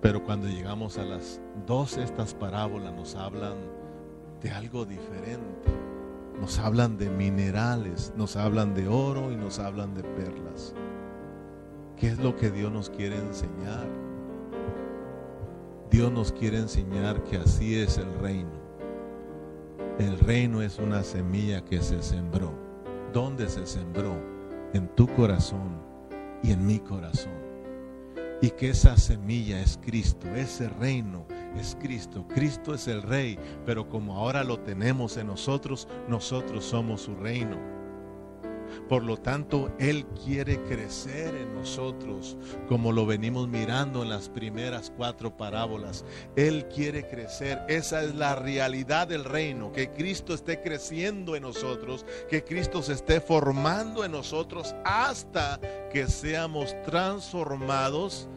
Pero 0.00 0.22
cuando 0.22 0.46
llegamos 0.46 0.96
a 0.96 1.02
las 1.02 1.40
dos 1.66 1.96
estas 1.96 2.34
parábolas 2.34 2.94
nos 2.94 3.16
hablan 3.16 3.56
de 4.40 4.52
algo 4.52 4.84
diferente. 4.84 5.72
Nos 6.40 6.60
hablan 6.60 6.96
de 6.96 7.10
minerales, 7.10 8.12
nos 8.16 8.36
hablan 8.36 8.74
de 8.74 8.86
oro 8.86 9.32
y 9.32 9.34
nos 9.34 9.58
hablan 9.58 9.92
de 9.96 10.04
perlas. 10.04 10.72
¿Qué 11.96 12.10
es 12.10 12.20
lo 12.20 12.36
que 12.36 12.52
Dios 12.52 12.70
nos 12.70 12.90
quiere 12.90 13.16
enseñar? 13.16 13.88
Dios 15.90 16.12
nos 16.12 16.30
quiere 16.30 16.58
enseñar 16.58 17.24
que 17.24 17.38
así 17.38 17.74
es 17.74 17.98
el 17.98 18.20
reino. 18.20 18.56
El 19.98 20.16
reino 20.20 20.62
es 20.62 20.78
una 20.78 21.02
semilla 21.02 21.64
que 21.64 21.82
se 21.82 22.00
sembró. 22.04 22.52
¿Dónde 23.12 23.48
se 23.48 23.66
sembró? 23.66 24.14
En 24.74 24.86
tu 24.94 25.08
corazón 25.08 25.87
y 26.42 26.52
en 26.52 26.66
mi 26.66 26.78
corazón. 26.78 27.32
Y 28.40 28.50
que 28.50 28.70
esa 28.70 28.96
semilla 28.96 29.60
es 29.60 29.78
Cristo, 29.82 30.28
ese 30.34 30.68
reino 30.68 31.26
es 31.58 31.76
Cristo. 31.80 32.26
Cristo 32.28 32.74
es 32.74 32.86
el 32.86 33.02
rey, 33.02 33.38
pero 33.66 33.88
como 33.88 34.16
ahora 34.16 34.44
lo 34.44 34.60
tenemos 34.60 35.16
en 35.16 35.26
nosotros, 35.26 35.88
nosotros 36.08 36.64
somos 36.64 37.02
su 37.02 37.14
reino. 37.16 37.77
Por 38.88 39.02
lo 39.02 39.16
tanto, 39.16 39.70
Él 39.78 40.06
quiere 40.24 40.62
crecer 40.64 41.34
en 41.34 41.54
nosotros, 41.54 42.36
como 42.68 42.92
lo 42.92 43.06
venimos 43.06 43.48
mirando 43.48 44.02
en 44.02 44.10
las 44.10 44.28
primeras 44.28 44.92
cuatro 44.96 45.36
parábolas. 45.36 46.04
Él 46.36 46.66
quiere 46.74 47.06
crecer. 47.06 47.62
Esa 47.68 48.02
es 48.02 48.14
la 48.14 48.34
realidad 48.34 49.08
del 49.08 49.24
reino, 49.24 49.72
que 49.72 49.90
Cristo 49.90 50.34
esté 50.34 50.60
creciendo 50.60 51.36
en 51.36 51.42
nosotros, 51.42 52.06
que 52.28 52.44
Cristo 52.44 52.82
se 52.82 52.94
esté 52.94 53.20
formando 53.20 54.04
en 54.04 54.12
nosotros 54.12 54.74
hasta 54.84 55.60
que 55.92 56.06
seamos 56.06 56.74
transformados 56.82 58.28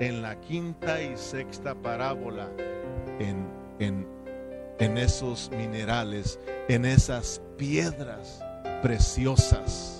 en 0.00 0.22
la 0.22 0.40
quinta 0.40 1.02
y 1.02 1.16
sexta 1.16 1.74
parábola, 1.74 2.48
en, 3.18 3.48
en, 3.80 4.06
en 4.78 4.98
esos 4.98 5.50
minerales, 5.50 6.38
en 6.68 6.84
esas 6.84 7.42
piedras 7.56 8.44
preciosas 8.82 9.98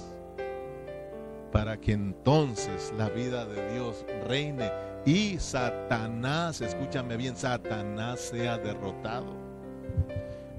para 1.52 1.78
que 1.80 1.92
entonces 1.92 2.92
la 2.96 3.08
vida 3.08 3.46
de 3.46 3.72
Dios 3.72 4.04
reine 4.26 4.70
y 5.04 5.38
Satanás, 5.38 6.60
escúchame 6.60 7.16
bien, 7.16 7.36
Satanás 7.36 8.20
sea 8.20 8.58
derrotado. 8.58 9.48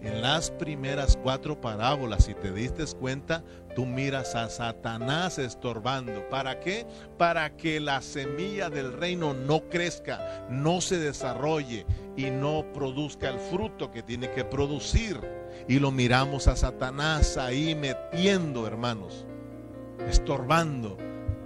En 0.01 0.21
las 0.21 0.49
primeras 0.49 1.17
cuatro 1.21 1.59
parábolas, 1.59 2.25
si 2.25 2.33
te 2.33 2.51
diste 2.51 2.85
cuenta, 2.97 3.43
tú 3.75 3.85
miras 3.85 4.33
a 4.33 4.49
Satanás 4.49 5.37
estorbando. 5.37 6.27
¿Para 6.29 6.59
qué? 6.61 6.87
Para 7.17 7.55
que 7.57 7.81
la 7.81 8.01
semilla 8.01 8.69
del 8.69 8.93
reino 8.93 9.33
no 9.33 9.61
crezca, 9.69 10.47
no 10.49 10.79
se 10.79 10.97
desarrolle 10.97 11.85
y 12.15 12.31
no 12.31 12.65
produzca 12.73 13.29
el 13.29 13.39
fruto 13.39 13.91
que 13.91 14.01
tiene 14.01 14.31
que 14.31 14.45
producir 14.45 15.38
y 15.67 15.79
lo 15.79 15.91
miramos 15.91 16.47
a 16.47 16.55
Satanás 16.55 17.37
ahí 17.37 17.75
metiendo, 17.75 18.65
hermanos, 18.65 19.25
estorbando. 20.07 20.97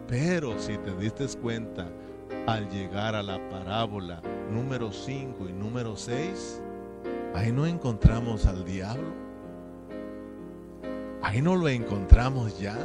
Pero 0.07 0.59
si 0.59 0.77
te 0.77 0.95
diste 0.95 1.25
cuenta, 1.39 1.87
al 2.45 2.69
llegar 2.69 3.15
a 3.15 3.23
la 3.23 3.39
parábola 3.49 4.21
número 4.51 4.91
5 4.91 5.47
y 5.49 5.53
número 5.53 5.95
6, 5.95 6.61
ahí 7.33 7.51
no 7.51 7.65
encontramos 7.65 8.45
al 8.45 8.65
diablo. 8.65 9.23
Ahí 11.21 11.41
no 11.41 11.55
lo 11.55 11.69
encontramos 11.69 12.59
ya. 12.59 12.77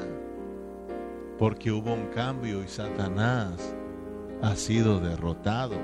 Porque 1.39 1.71
hubo 1.71 1.93
un 1.93 2.07
cambio 2.07 2.63
y 2.63 2.69
Satanás 2.69 3.75
ha 4.43 4.57
sido 4.57 5.01
derrotado. 5.01 5.77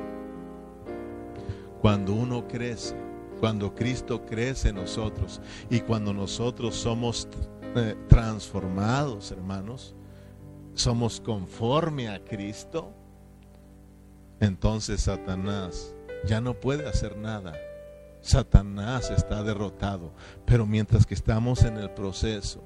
Cuando 1.80 2.14
uno 2.14 2.46
crece, 2.48 2.96
cuando 3.34 3.74
Cristo 3.74 4.24
crece 4.24 4.70
en 4.70 4.76
nosotros 4.76 5.40
y 5.70 5.80
cuando 5.80 6.12
nosotros 6.12 6.74
somos 6.74 7.28
eh, 7.76 7.96
transformados, 8.08 9.30
hermanos, 9.30 9.94
somos 10.74 11.20
conforme 11.20 12.08
a 12.08 12.22
Cristo, 12.24 12.92
entonces 14.40 15.02
Satanás 15.02 15.94
ya 16.26 16.40
no 16.40 16.54
puede 16.54 16.88
hacer 16.88 17.16
nada. 17.16 17.54
Satanás 18.20 19.10
está 19.10 19.42
derrotado. 19.42 20.12
Pero 20.46 20.66
mientras 20.66 21.06
que 21.06 21.14
estamos 21.14 21.62
en 21.64 21.76
el 21.76 21.90
proceso, 21.90 22.62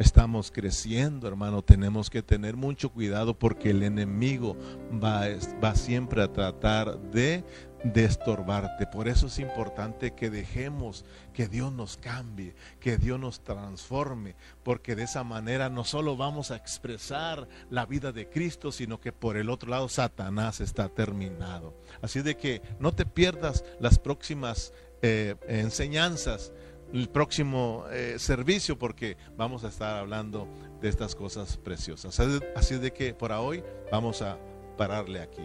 estamos 0.00 0.50
creciendo, 0.50 1.28
hermano, 1.28 1.60
tenemos 1.60 2.08
que 2.08 2.22
tener 2.22 2.56
mucho 2.56 2.90
cuidado 2.90 3.38
porque 3.38 3.68
el 3.68 3.82
enemigo 3.82 4.56
va, 4.92 5.26
siempre 5.74 6.22
a 6.22 6.32
tratar 6.32 6.98
de, 6.98 7.44
de 7.84 8.04
estorbarte. 8.06 8.86
Por 8.86 9.08
eso 9.08 9.26
es 9.26 9.38
importante 9.38 10.12
que 10.12 10.30
dejemos 10.30 11.04
que 11.34 11.48
Dios 11.48 11.70
nos 11.70 11.98
cambie, 11.98 12.54
que 12.80 12.96
Dios 12.96 13.20
nos 13.20 13.44
transforme, 13.44 14.36
porque 14.62 14.96
de 14.96 15.02
esa 15.02 15.22
manera 15.22 15.68
no 15.68 15.84
solo 15.84 16.16
vamos 16.16 16.50
a 16.50 16.56
expresar 16.56 17.46
la 17.68 17.84
vida 17.84 18.10
de 18.10 18.26
Cristo, 18.26 18.72
sino 18.72 19.02
que 19.02 19.12
por 19.12 19.36
el 19.36 19.50
otro 19.50 19.68
lado 19.68 19.90
Satanás 19.90 20.60
está 20.60 20.88
terminado. 20.88 21.74
Así 22.00 22.22
de 22.22 22.38
que 22.38 22.62
no 22.78 22.92
te 22.92 23.04
pierdas 23.04 23.66
las 23.80 23.98
próximas 23.98 24.72
eh, 25.02 25.36
enseñanzas 25.46 26.52
el 26.92 27.08
próximo 27.08 27.84
eh, 27.90 28.16
servicio 28.18 28.78
porque 28.78 29.16
vamos 29.36 29.64
a 29.64 29.68
estar 29.68 29.98
hablando 29.98 30.48
de 30.80 30.88
estas 30.88 31.14
cosas 31.14 31.56
preciosas. 31.56 32.18
Así 32.54 32.78
de 32.78 32.92
que 32.92 33.14
por 33.14 33.32
hoy 33.32 33.62
vamos 33.90 34.22
a 34.22 34.38
pararle 34.76 35.20
aquí. 35.20 35.42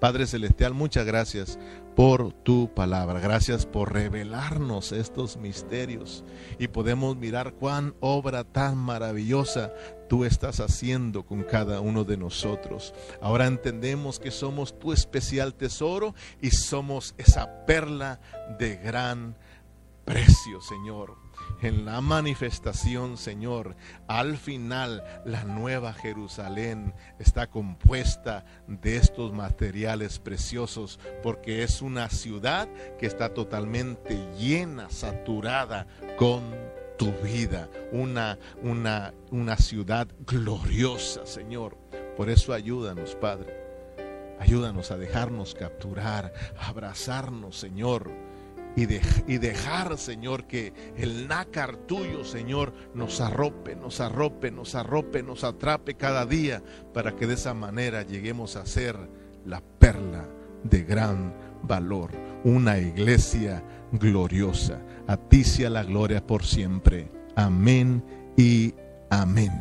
Padre 0.00 0.26
Celestial, 0.26 0.74
muchas 0.74 1.06
gracias 1.06 1.58
por 1.94 2.32
tu 2.32 2.72
palabra. 2.74 3.18
Gracias 3.18 3.64
por 3.64 3.94
revelarnos 3.94 4.92
estos 4.92 5.38
misterios 5.38 6.22
y 6.58 6.68
podemos 6.68 7.16
mirar 7.16 7.54
cuán 7.54 7.94
obra 8.00 8.44
tan 8.44 8.76
maravillosa 8.76 9.72
tú 10.08 10.26
estás 10.26 10.60
haciendo 10.60 11.24
con 11.24 11.42
cada 11.44 11.80
uno 11.80 12.04
de 12.04 12.18
nosotros. 12.18 12.92
Ahora 13.22 13.46
entendemos 13.46 14.20
que 14.20 14.30
somos 14.30 14.78
tu 14.78 14.92
especial 14.92 15.54
tesoro 15.54 16.14
y 16.42 16.50
somos 16.50 17.14
esa 17.16 17.64
perla 17.64 18.20
de 18.58 18.76
gran 18.76 19.34
precio, 20.06 20.62
Señor. 20.62 21.16
En 21.60 21.84
la 21.84 22.00
manifestación, 22.00 23.18
Señor, 23.18 23.76
al 24.08 24.38
final 24.38 25.04
la 25.26 25.44
nueva 25.44 25.92
Jerusalén 25.92 26.94
está 27.18 27.48
compuesta 27.48 28.44
de 28.66 28.96
estos 28.96 29.32
materiales 29.32 30.18
preciosos 30.18 30.98
porque 31.22 31.62
es 31.62 31.82
una 31.82 32.08
ciudad 32.08 32.68
que 32.98 33.06
está 33.06 33.34
totalmente 33.34 34.16
llena, 34.38 34.88
saturada 34.90 35.86
con 36.16 36.42
tu 36.96 37.12
vida, 37.22 37.68
una, 37.92 38.38
una, 38.62 39.12
una 39.30 39.56
ciudad 39.56 40.08
gloriosa, 40.26 41.26
Señor. 41.26 41.76
Por 42.16 42.30
eso 42.30 42.54
ayúdanos, 42.54 43.16
Padre. 43.16 43.66
Ayúdanos 44.38 44.90
a 44.90 44.98
dejarnos 44.98 45.54
capturar, 45.54 46.32
a 46.58 46.68
abrazarnos, 46.68 47.56
Señor 47.56 48.25
y, 48.76 49.38
dejar, 49.38 49.96
Señor, 49.96 50.46
que 50.46 50.72
el 50.98 51.26
nácar 51.28 51.76
tuyo, 51.76 52.24
Señor, 52.24 52.74
nos 52.94 53.22
arrope, 53.22 53.74
nos 53.74 54.00
arrope, 54.00 54.50
nos 54.50 54.74
arrope, 54.74 55.22
nos 55.22 55.44
atrape 55.44 55.94
cada 55.94 56.26
día 56.26 56.62
para 56.92 57.16
que 57.16 57.26
de 57.26 57.34
esa 57.34 57.54
manera 57.54 58.02
lleguemos 58.02 58.56
a 58.56 58.66
ser 58.66 58.96
la 59.46 59.62
perla 59.78 60.28
de 60.62 60.82
gran 60.82 61.34
valor, 61.62 62.10
una 62.44 62.78
iglesia 62.78 63.64
gloriosa. 63.92 64.78
A 65.06 65.16
ti 65.16 65.42
sea 65.42 65.70
la 65.70 65.82
gloria 65.82 66.24
por 66.26 66.44
siempre. 66.44 67.10
Amén 67.34 68.04
y 68.36 68.74
amén. 69.08 69.52